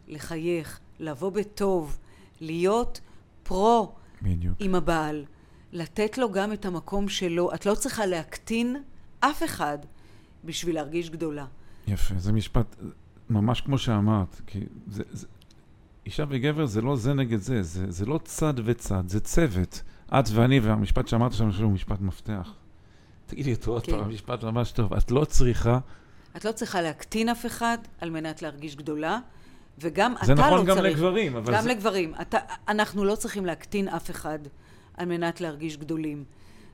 [0.08, 1.98] לחייך, לבוא בטוב,
[2.40, 3.00] להיות
[3.42, 4.56] פרו בדיוק.
[4.60, 5.24] עם הבעל,
[5.72, 7.54] לתת לו גם את המקום שלו.
[7.54, 8.82] את לא צריכה להקטין
[9.20, 9.78] אף אחד
[10.44, 11.46] בשביל להרגיש גדולה.
[11.86, 12.76] יפה, זה משפט
[13.30, 15.26] ממש כמו שאמרת, כי זה, זה,
[16.06, 19.82] אישה וגבר זה לא זה נגד זה, זה, זה לא צד וצד, זה צוות.
[20.08, 22.54] את ואני, והמשפט שאמרת שם הוא משפט מפתח.
[23.26, 23.92] תגידי אותו עוד כן.
[23.92, 24.94] פעם, משפט ממש טוב.
[24.94, 25.78] את לא צריכה...
[26.36, 29.18] את לא צריכה להקטין אף אחד על מנת להרגיש גדולה.
[29.78, 30.48] וגם אתה נכון לא צריך...
[30.48, 31.54] זה נכון גם לגברים, אבל...
[31.54, 31.68] גם זה...
[31.68, 32.14] לגברים.
[32.20, 34.38] אתה, אנחנו לא צריכים להקטין אף אחד
[34.96, 36.24] על מנת להרגיש גדולים.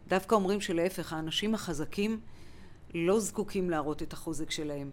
[0.08, 2.20] דווקא אומרים שלהפך, האנשים החזקים
[2.94, 4.90] לא זקוקים להראות את החוזק שלהם.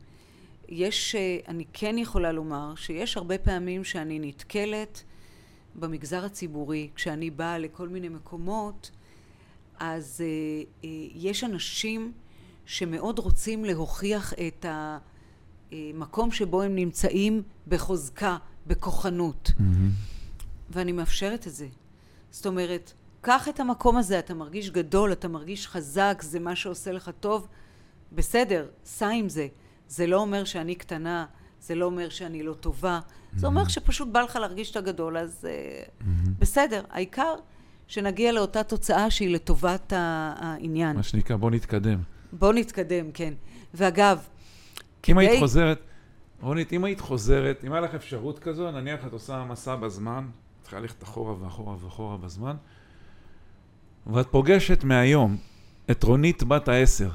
[0.70, 5.03] יש, אה, אני כן יכולה לומר שיש הרבה פעמים שאני נתקלת
[5.76, 8.91] במגזר הציבורי, כשאני באה לכל מיני מקומות,
[9.80, 12.11] אז אה, אה, יש אנשים
[12.65, 14.97] שמאוד רוצים להוכיח את ה...
[15.93, 18.38] מקום שבו הם נמצאים בחוזקה,
[18.68, 19.51] בכוחנות.
[19.57, 19.61] Mm-hmm.
[20.70, 21.68] ואני מאפשרת את זה.
[22.32, 26.91] זאת אומרת, קח את המקום הזה, אתה מרגיש גדול, אתה מרגיש חזק, זה מה שעושה
[26.91, 27.47] לך טוב,
[28.11, 29.47] בסדר, סע עם זה.
[29.88, 31.26] זה לא אומר שאני קטנה,
[31.60, 33.40] זה לא אומר שאני לא טובה, mm-hmm.
[33.40, 36.30] זה אומר שפשוט בא לך להרגיש שאתה גדול, אז mm-hmm.
[36.40, 36.84] בסדר.
[36.90, 37.34] העיקר
[37.88, 40.96] שנגיע לאותה תוצאה שהיא לטובת העניין.
[40.96, 42.00] מה שנקרא, בוא נתקדם.
[42.34, 43.34] בוא נתקדם, כן.
[43.74, 44.20] ואגב,
[45.10, 45.80] אם היית חוזרת,
[46.42, 50.28] רונית, אם היית חוזרת, אם היה לך אפשרות כזו, נניח את עושה מסע בזמן,
[50.62, 52.56] צריכה ללכת אחורה ואחורה ואחורה בזמן,
[54.08, 55.38] ואת פוגשת מהיום
[55.92, 57.10] את רונית בת העשר,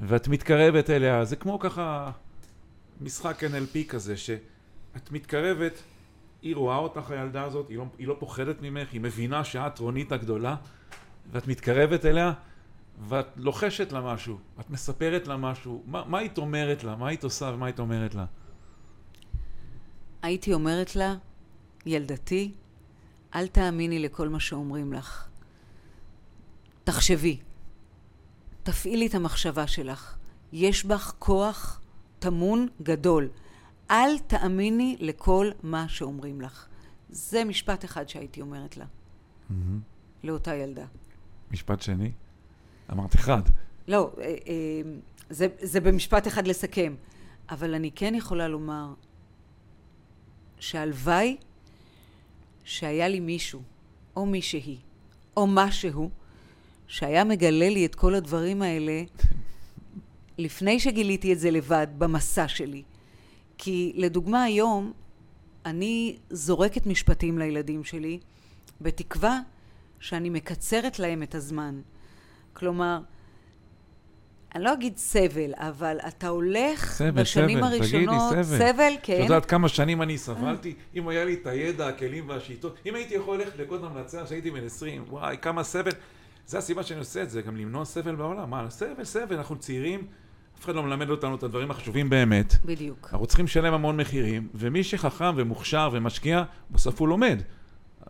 [0.00, 2.10] ואת מתקרבת אליה, זה כמו ככה
[3.00, 5.82] משחק NLP כזה, שאת מתקרבת,
[6.42, 10.12] היא רואה אותך הילדה הזאת, היא לא, היא לא פוחדת ממך, היא מבינה שאת רונית
[10.12, 10.56] הגדולה,
[11.32, 12.32] ואת מתקרבת אליה,
[13.08, 16.96] ואת לוחשת לה משהו, את מספרת לה משהו, מה, מה היית אומרת לה?
[16.96, 18.24] מה היית עושה ומה היית אומרת לה?
[20.22, 21.14] הייתי אומרת לה,
[21.86, 22.52] ילדתי,
[23.34, 25.28] אל תאמיני לכל מה שאומרים לך.
[26.84, 27.40] תחשבי,
[28.62, 30.16] תפעילי את המחשבה שלך.
[30.52, 31.80] יש בך כוח
[32.18, 33.28] טמון גדול.
[33.90, 36.66] אל תאמיני לכל מה שאומרים לך.
[37.10, 39.54] זה משפט אחד שהייתי אומרת לה, mm-hmm.
[40.24, 40.84] לאותה ילדה.
[41.50, 42.12] משפט שני?
[42.92, 43.42] אמרת אחד.
[43.88, 44.34] לא, אה, אה,
[45.30, 46.94] זה, זה במשפט אחד לסכם.
[47.50, 48.94] אבל אני כן יכולה לומר
[50.58, 51.36] שהלוואי
[52.64, 53.62] שהיה לי מישהו,
[54.16, 54.78] או מישהי,
[55.36, 56.10] או משהו,
[56.92, 59.02] שהיה מגלה לי את כל הדברים האלה
[60.38, 62.82] לפני שגיליתי את זה לבד, במסע שלי.
[63.58, 64.92] כי לדוגמה היום,
[65.66, 68.18] אני זורקת משפטים לילדים שלי,
[68.80, 69.40] בתקווה
[70.00, 71.80] שאני מקצרת להם את הזמן.
[72.52, 72.98] כלומר,
[74.54, 78.32] אני לא אגיד סבל, אבל אתה הולך סבל, בשנים סבל, הראשונות...
[78.32, 78.58] תגידי, סבל.
[78.58, 79.16] סבל, כן.
[79.16, 80.74] את יודעת כמה שנים אני סבלתי?
[80.94, 84.64] אם היה לי את הידע, הכלים והשיטות, אם הייתי יכול ללכת לקוד המלצה כשהייתי בן
[84.64, 85.92] 20, וואי, כמה סבל.
[86.46, 88.50] זה הסיבה שאני עושה את זה, גם למנוע סבל בעולם.
[88.50, 90.06] מה, סבל, סבל, אנחנו צעירים,
[90.58, 92.54] אף אחד לא מלמד אותנו את הדברים החשובים באמת.
[92.64, 93.08] בדיוק.
[93.12, 97.38] אנחנו צריכים לשלם המון מחירים, ומי שחכם ומוכשר ומשקיע, בסוף הוא לומד.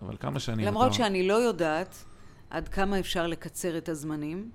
[0.02, 0.94] אבל כמה שנים למרות אתה...
[0.94, 2.04] שאני לא יודעת
[2.50, 4.50] עד כמה אפשר לקצר את הזמנים.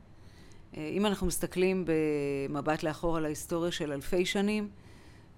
[0.77, 1.85] אה, אם אנחנו מסתכלים
[2.49, 4.69] במבט לאחור על ההיסטוריה של אלפי שנים,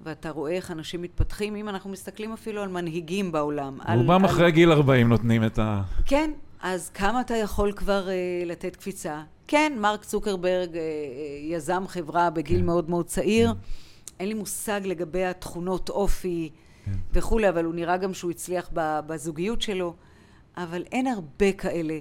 [0.02, 3.78] ואתה רואה איך אנשים מתפתחים, אם אנחנו מסתכלים אפילו על מנהיגים בעולם.
[3.82, 5.82] על- רובם על- אחרי גיל 40 נותנים את ה...
[6.06, 6.32] כן,
[6.62, 9.24] אז כמה אתה יכול כבר uh, לתת קפיצה?
[9.48, 10.78] כן, מרק צוקרברג uh, uh,
[11.54, 12.66] יזם חברה בגיל כן.
[12.66, 13.54] מאוד מאוד צעיר.
[14.20, 16.50] אין לי מושג לגבי התכונות אופי
[16.86, 16.92] כן.
[17.14, 19.96] וכולי, אבל הוא נראה גם שהוא הצליח בזוגיות שלו.
[20.58, 22.00] אבל אין הרבה כאלה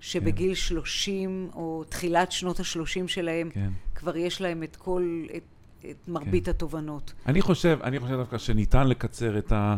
[0.00, 3.70] שבגיל 30 או תחילת שנות ה-30 שלהם, כן.
[3.94, 5.42] כבר יש להם את כל, את,
[5.90, 7.12] את מרבית התובנות.
[7.26, 9.76] אני חושב, אני חושב דווקא שניתן לקצר את ה...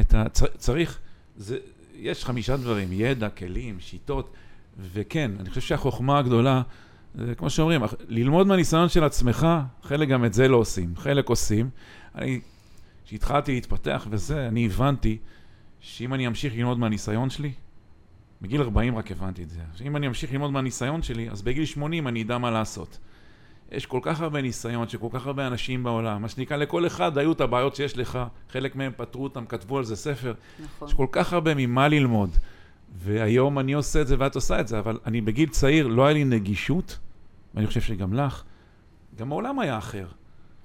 [0.00, 0.98] את ה צ- צריך,
[1.36, 1.58] זה,
[1.94, 4.34] יש חמישה דברים, ידע, כלים, שיטות,
[4.92, 6.62] וכן, אני חושב שהחוכמה הגדולה,
[7.36, 9.46] כמו שאומרים, ללמוד מהניסיון של עצמך,
[9.82, 11.70] חלק גם את זה לא עושים, חלק עושים.
[12.14, 12.40] אני,
[13.04, 15.18] כשהתחלתי להתפתח וזה, אני הבנתי
[15.80, 17.52] שאם אני אמשיך ללמוד מהניסיון שלי,
[18.42, 22.08] בגיל 40 רק הבנתי את זה, שאם אני אמשיך ללמוד מהניסיון שלי, אז בגיל 80
[22.08, 22.98] אני אדע מה לעשות.
[23.72, 27.18] יש כל כך הרבה ניסיון של כל כך הרבה אנשים בעולם, מה שנקרא, לכל אחד
[27.18, 28.18] היו את הבעיות שיש לך,
[28.52, 30.34] חלק מהם פתרו אותם, כתבו על זה ספר.
[30.64, 30.88] נכון.
[30.88, 32.30] יש כל כך הרבה ממה ללמוד.
[32.98, 36.12] והיום אני עושה את זה ואת עושה את זה, אבל אני בגיל צעיר, לא היה
[36.14, 36.98] לי נגישות,
[37.54, 38.42] ואני חושב שגם לך,
[39.16, 40.06] גם העולם היה אחר.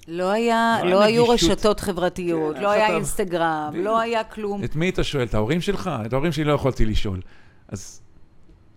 [0.08, 1.30] לא היה, לא לא היו.
[1.30, 3.86] רשתות חברתיות, כן, לא היה אתה- אינסטגרם, בדיוק.
[3.86, 4.64] לא היה כלום.
[4.64, 5.24] את מי אתה שואל?
[5.24, 5.89] את ההורים שלך?
[6.06, 7.22] את ההורים שלי לא יכולתי לשאול.
[7.68, 8.01] אז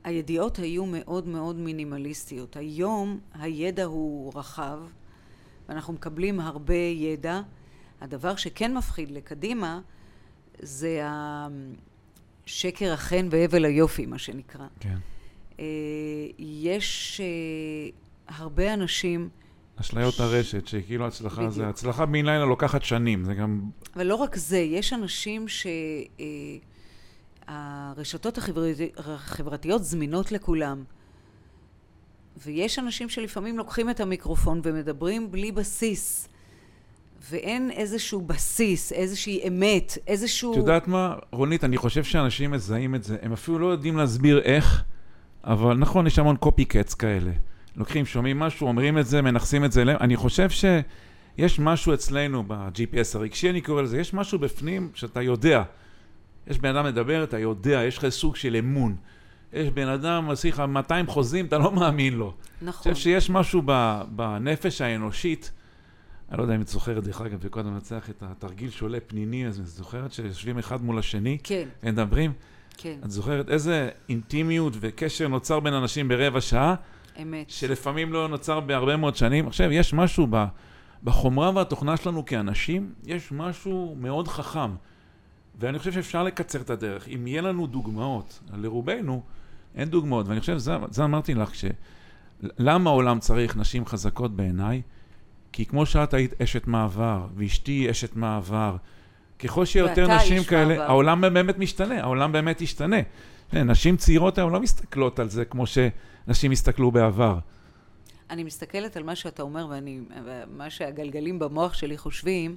[0.08, 2.56] הידיעות היו מאוד מאוד מינימליסטיות.
[2.56, 4.78] היום הידע הוא רחב,
[5.68, 7.40] ואנחנו מקבלים הרבה ידע.
[8.00, 9.80] הדבר שכן מפחיד לקדימה,
[10.58, 11.02] זה
[12.46, 14.66] השקר החן והבל היופי, מה שנקרא.
[14.80, 14.96] כן,
[15.60, 15.64] אה,
[16.38, 19.28] יש אה, הרבה אנשים,
[19.76, 21.74] אשליות הרשת, שכאילו הצלחה זה, בדיוק.
[21.74, 23.70] הצלחה בן לילה לוקחת שנים, זה גם...
[23.96, 25.46] אבל לא רק זה, יש אנשים
[27.48, 28.38] שהרשתות
[28.96, 30.84] החברתיות זמינות לכולם.
[32.44, 36.28] ויש אנשים שלפעמים לוקחים את המיקרופון ומדברים בלי בסיס.
[37.30, 40.52] ואין איזשהו בסיס, איזושהי אמת, איזשהו...
[40.52, 44.40] את יודעת מה, רונית, אני חושב שאנשים מזהים את זה, הם אפילו לא יודעים להסביר
[44.40, 44.82] איך,
[45.44, 47.30] אבל נכון, יש המון קופי קטס כאלה.
[47.76, 49.98] לוקחים, שומעים משהו, אומרים את זה, מנכסים את זה אליהם.
[50.00, 55.62] אני חושב שיש משהו אצלנו ב-GPS הרגשי, אני קורא לזה, יש משהו בפנים שאתה יודע.
[56.48, 58.96] יש בן אדם מדבר, אתה יודע, יש לך סוג של אמון.
[59.52, 62.26] יש בן אדם, עושה לך 200 חוזים, אתה לא מאמין לו.
[62.26, 62.92] אני נכון.
[62.92, 65.52] חושב שיש משהו ב- בנפש האנושית,
[66.30, 69.60] אני לא יודע אם את זוכרת, דרך אגב, וקודם נצח את התרגיל שעולה פניני, אז
[69.60, 72.32] את זוכרת שיושבים אחד מול השני כן, ומדברים?
[72.76, 76.74] כן, את זוכרת איזה אינטימיות וקשר נוצר בין אנשים ברבע שעה,
[77.22, 77.50] אמת.
[77.50, 79.46] שלפעמים לא נוצר בהרבה מאוד שנים?
[79.46, 80.44] עכשיו, יש משהו ב,
[81.04, 84.70] בחומרה והתוכנה שלנו כאנשים, יש משהו מאוד חכם.
[85.58, 87.08] ואני חושב שאפשר לקצר את הדרך.
[87.08, 89.22] אם יהיה לנו דוגמאות, לרובנו
[89.74, 91.64] אין דוגמאות, ואני חושב, זה, זה אמרתי לך, ש...
[92.42, 94.82] למה העולם צריך נשים חזקות בעיניי?
[95.52, 98.76] כי כמו שאת היית אשת מעבר, ואשתי אשת מעבר,
[99.38, 100.82] ככל שיותר נשים כאלה, מעבר.
[100.82, 102.96] העולם באמת משתנה, העולם באמת ישתנה.
[103.50, 107.38] כן, נשים צעירות היום לא מסתכלות על זה כמו שנשים הסתכלו בעבר.
[108.30, 110.00] אני מסתכלת על מה שאתה אומר, ואני,
[110.56, 112.56] מה שהגלגלים במוח שלי חושבים,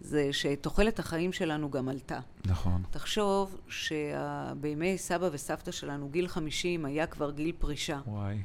[0.00, 2.18] זה שתוחלת החיים שלנו גם עלתה.
[2.44, 2.82] נכון.
[2.90, 8.00] תחשוב שבימי סבא וסבתא שלנו, גיל 50 היה כבר גיל פרישה.
[8.06, 8.42] וואי.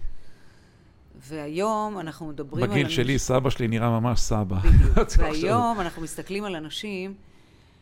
[1.15, 2.69] והיום אנחנו מדברים על...
[2.69, 4.57] בגיל שלי, סבא שלי נראה ממש סבא.
[4.57, 4.97] בדיוק.
[5.17, 7.13] והיום אנחנו מסתכלים על אנשים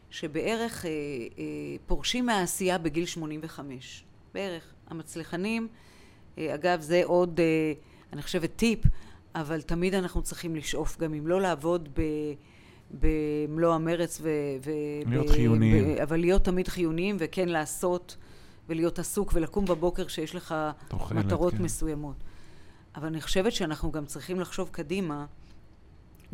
[0.09, 1.45] שבערך אה, אה,
[1.85, 4.03] פורשים מהעשייה בגיל 85.
[4.33, 4.63] בערך.
[4.87, 5.67] המצליחנים,
[6.37, 7.73] אה, אגב, זה עוד, אה,
[8.13, 8.79] אני חושבת, טיפ,
[9.35, 12.01] אבל תמיד אנחנו צריכים לשאוף גם אם לא לעבוד ב...
[12.99, 14.29] במלוא המרץ ו...
[14.65, 14.71] ו
[15.09, 15.95] להיות ב- חיוניים.
[15.95, 18.17] ב- אבל להיות תמיד חיוניים וכן לעשות
[18.69, 20.55] ולהיות עסוק ולקום בבוקר כשיש לך
[20.87, 21.63] תוחלת, מטרות כן.
[21.63, 22.15] מסוימות.
[22.95, 25.25] אבל אני חושבת שאנחנו גם צריכים לחשוב קדימה,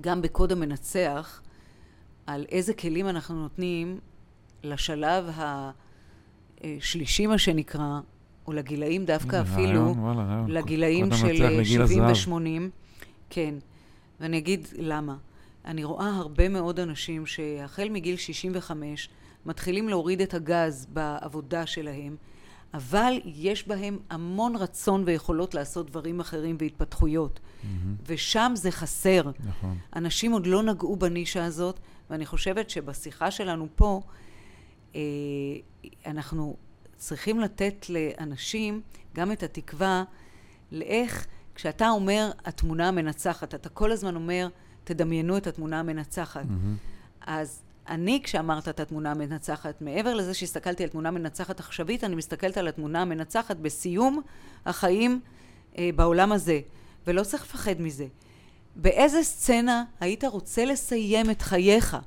[0.02, 1.42] גם בקוד המנצח,
[2.28, 4.00] על איזה כלים אנחנו נותנים
[4.64, 5.26] לשלב
[6.64, 8.00] השלישי, מה שנקרא,
[8.48, 10.52] או לגילאים דווקא אפילו, רעיון, וואלה, רעיון.
[10.52, 12.34] לגילאים של נצליח לגיל 70 הזהב.
[12.34, 12.62] ו-80.
[13.30, 13.56] כן.
[14.20, 15.16] ואני אגיד למה.
[15.70, 19.10] אני רואה הרבה מאוד אנשים שהחל מגיל 65
[19.46, 22.16] מתחילים להוריד את הגז בעבודה שלהם,
[22.74, 27.40] אבל יש בהם המון רצון ויכולות לעשות דברים אחרים והתפתחויות.
[27.40, 27.66] Mm-hmm.
[28.06, 29.32] ושם זה חסר.
[29.40, 29.78] נכון.
[29.96, 34.02] אנשים עוד לא נגעו בנישה הזאת, ואני חושבת שבשיחה שלנו פה,
[34.96, 35.02] אה,
[36.06, 36.56] אנחנו
[36.98, 38.82] צריכים לתת לאנשים
[39.16, 40.04] גם את התקווה
[40.72, 44.48] לאיך, כשאתה אומר התמונה המנצחת, אתה כל הזמן אומר,
[44.90, 46.46] תדמיינו את התמונה המנצחת.
[46.46, 47.22] Mm-hmm.
[47.22, 52.58] אז אני, כשאמרת את התמונה המנצחת, מעבר לזה שהסתכלתי על תמונה מנצחת עכשווית, אני מסתכלת
[52.58, 54.22] על התמונה המנצחת בסיום
[54.66, 55.20] החיים
[55.78, 56.60] אה, בעולם הזה,
[57.08, 58.08] ולא צריך לפחד מזה.
[58.76, 61.98] באיזה סצנה היית רוצה לסיים את חייך?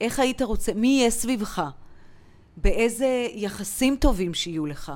[0.00, 1.62] איך היית רוצה, מי יהיה סביבך?
[2.56, 4.92] באיזה יחסים טובים שיהיו לך?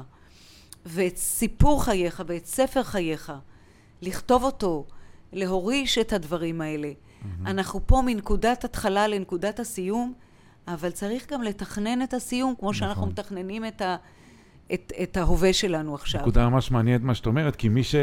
[0.86, 3.32] ואת סיפור חייך ואת ספר חייך,
[4.02, 4.86] לכתוב אותו,
[5.32, 6.92] להוריש את הדברים האלה.
[7.24, 7.50] Mm-hmm.
[7.50, 10.12] אנחנו פה מנקודת התחלה לנקודת הסיום,
[10.68, 12.74] אבל צריך גם לתכנן את הסיום, כמו נכון.
[12.74, 13.96] שאנחנו מתכננים את, ה,
[14.74, 16.20] את, את ההווה שלנו עכשיו.
[16.20, 17.94] נקודה ממש מעניינת מה שאת אומרת, כי מי, ש,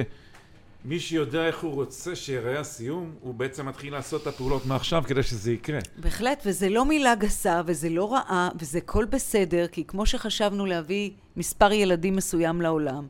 [0.86, 5.24] מי שיודע איך הוא רוצה שיראה הסיום, הוא בעצם מתחיל לעשות את הפעולות מעכשיו כדי
[5.24, 5.80] שזה יקרה.
[5.97, 11.11] בהחלט, וזה לא מילה גסה, וזה לא רעה, וזה כל בסדר, כי כמו שחשבנו להביא
[11.38, 13.07] מספר ילדים מסוים לעולם,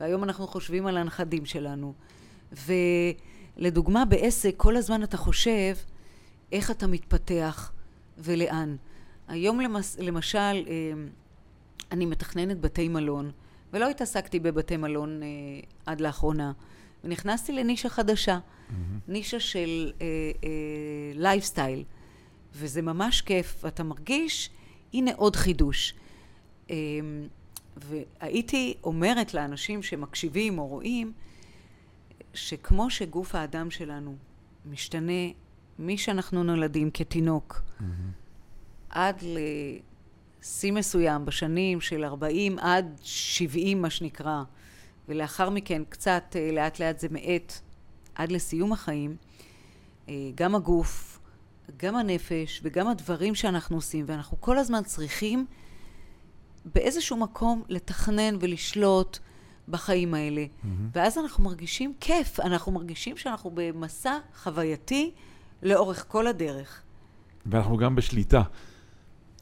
[0.00, 1.92] והיום אנחנו חושבים על הנכדים שלנו,
[2.52, 2.72] ו...
[3.58, 5.74] לדוגמה, בעסק כל הזמן אתה חושב
[6.52, 7.72] איך אתה מתפתח
[8.18, 8.76] ולאן.
[9.28, 10.92] היום למס, למשל, אה,
[11.92, 13.30] אני מתכננת בתי מלון,
[13.72, 15.28] ולא התעסקתי בבתי מלון אה,
[15.86, 16.52] עד לאחרונה,
[17.04, 18.72] ונכנסתי לנישה חדשה, mm-hmm.
[19.08, 19.92] נישה של
[21.14, 21.84] לייפסטייל, אה,
[22.52, 24.50] וזה ממש כיף, ואתה מרגיש,
[24.94, 25.94] הנה עוד חידוש.
[27.76, 31.12] והייתי אומרת לאנשים שמקשיבים או רואים,
[32.34, 34.16] שכמו שגוף האדם שלנו
[34.66, 35.12] משתנה
[35.78, 37.84] משאנחנו נולדים כתינוק mm-hmm.
[38.90, 39.22] עד
[40.42, 44.42] לשיא מסוים בשנים של 40 עד 70 מה שנקרא
[45.08, 47.60] ולאחר מכן קצת אה, לאט לאט זה מאט
[48.14, 49.16] עד לסיום החיים
[50.08, 51.20] אה, גם הגוף
[51.76, 55.46] גם הנפש וגם הדברים שאנחנו עושים ואנחנו כל הזמן צריכים
[56.64, 59.18] באיזשהו מקום לתכנן ולשלוט
[59.70, 60.44] בחיים האלה.
[60.44, 60.66] Mm-hmm.
[60.94, 65.10] ואז אנחנו מרגישים כיף, אנחנו מרגישים שאנחנו במסע חווייתי
[65.62, 66.82] לאורך כל הדרך.
[67.46, 68.42] ואנחנו גם בשליטה.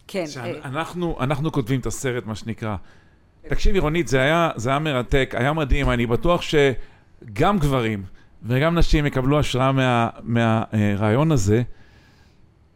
[0.07, 0.25] כן.
[0.65, 2.77] אנחנו, אנחנו כותבים את הסרט, מה שנקרא.
[3.49, 8.05] תקשיבי, רונית, זה היה, זה היה מרתק, היה מדהים, אני בטוח שגם גברים
[8.43, 11.63] וגם נשים יקבלו השראה מה, מהרעיון הזה.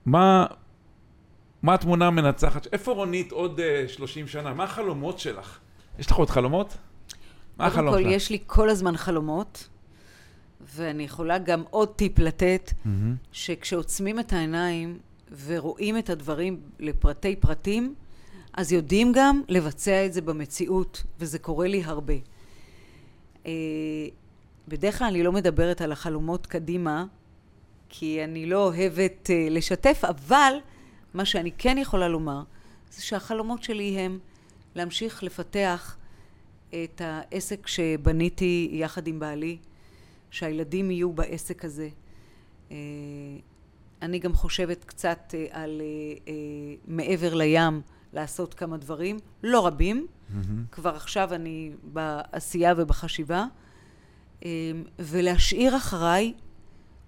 [0.06, 0.46] מה,
[1.62, 2.66] מה התמונה המנצחת?
[2.72, 4.54] איפה רונית עוד uh, 30 שנה?
[4.54, 5.58] מה החלומות שלך?
[5.98, 6.76] יש לך עוד חלומות?
[7.60, 7.94] מה החלום שלך?
[7.94, 9.68] קודם כל, יש לי כל הזמן חלומות,
[10.74, 12.88] ואני יכולה גם עוד טיפ לתת, mm-hmm.
[13.32, 14.98] שכשעוצמים את העיניים
[15.46, 17.94] ורואים את הדברים לפרטי פרטים,
[18.52, 22.14] אז יודעים גם לבצע את זה במציאות, וזה קורה לי הרבה.
[23.46, 23.52] אה,
[24.68, 27.04] בדרך כלל אני לא מדברת על החלומות קדימה,
[27.88, 30.52] כי אני לא אוהבת אה, לשתף, אבל
[31.14, 32.42] מה שאני כן יכולה לומר,
[32.90, 34.18] זה שהחלומות שלי הם
[34.74, 35.96] להמשיך לפתח
[36.70, 39.58] את העסק שבניתי יחד עם בעלי,
[40.30, 41.88] שהילדים יהיו בעסק הזה.
[42.70, 42.76] אה,
[44.02, 45.82] אני גם חושבת קצת אה, על
[46.28, 46.32] אה,
[46.86, 47.80] מעבר לים
[48.12, 50.34] לעשות כמה דברים, לא רבים, mm-hmm.
[50.72, 53.46] כבר עכשיו אני בעשייה ובחשיבה,
[54.98, 56.34] ולהשאיר אחריי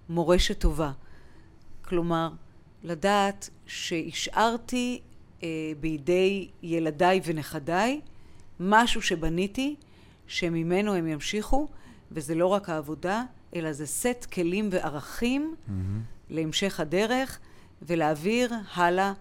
[0.09, 0.93] מורשת טובה.
[1.83, 2.31] כלומר,
[2.83, 5.01] לדעת שהשארתי
[5.81, 8.01] בידי ילדיי ונכדיי
[8.63, 9.77] משהו שבניתי,
[10.27, 11.69] שממנו הם ימשיכו,
[12.13, 13.23] וזה לא רק העבודה,
[13.57, 15.73] אלא זה סט כלים וערכים mm-hmm.
[16.31, 17.39] להמשך הדרך,
[17.83, 19.13] ולהעביר הלאה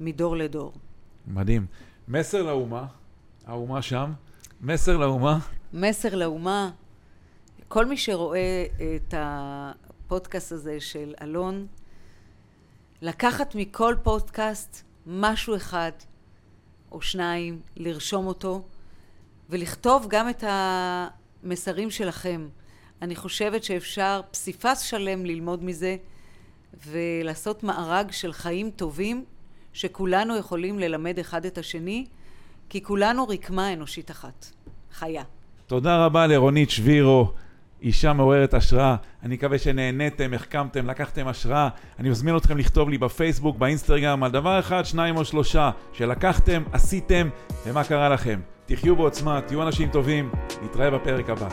[0.00, 0.72] מדור לדור.
[1.26, 1.66] מדהים.
[2.08, 2.86] מסר לאומה,
[3.46, 4.12] האומה שם,
[4.60, 5.38] מסר לאומה.
[5.72, 6.70] מסר לאומה,
[7.68, 8.64] כל מי שרואה
[8.96, 11.66] את הפודקאסט הזה של אלון,
[13.02, 15.92] לקחת מכל פודקאסט משהו אחד
[16.92, 18.62] או שניים, לרשום אותו,
[19.48, 22.48] ולכתוב גם את המסרים שלכם.
[23.02, 25.96] אני חושבת שאפשר פסיפס שלם ללמוד מזה
[26.86, 29.24] ולעשות מארג של חיים טובים
[29.72, 32.06] שכולנו יכולים ללמד אחד את השני,
[32.68, 34.46] כי כולנו רקמה אנושית אחת,
[34.92, 35.22] חיה.
[35.66, 37.32] תודה רבה לרונית שבירו.
[37.82, 38.96] אישה מעוררת השראה.
[39.22, 41.68] אני מקווה שנהניתם, החכמתם, לקחתם השראה.
[41.98, 47.28] אני מזמין אתכם לכתוב לי בפייסבוק, באינסטגרם, על דבר אחד, שניים או שלושה, שלקחתם, עשיתם,
[47.66, 48.40] ומה קרה לכם.
[48.68, 50.30] תחיו בעוצמה, תהיו אנשים טובים,
[50.62, 51.48] נתראה בפרק הבא.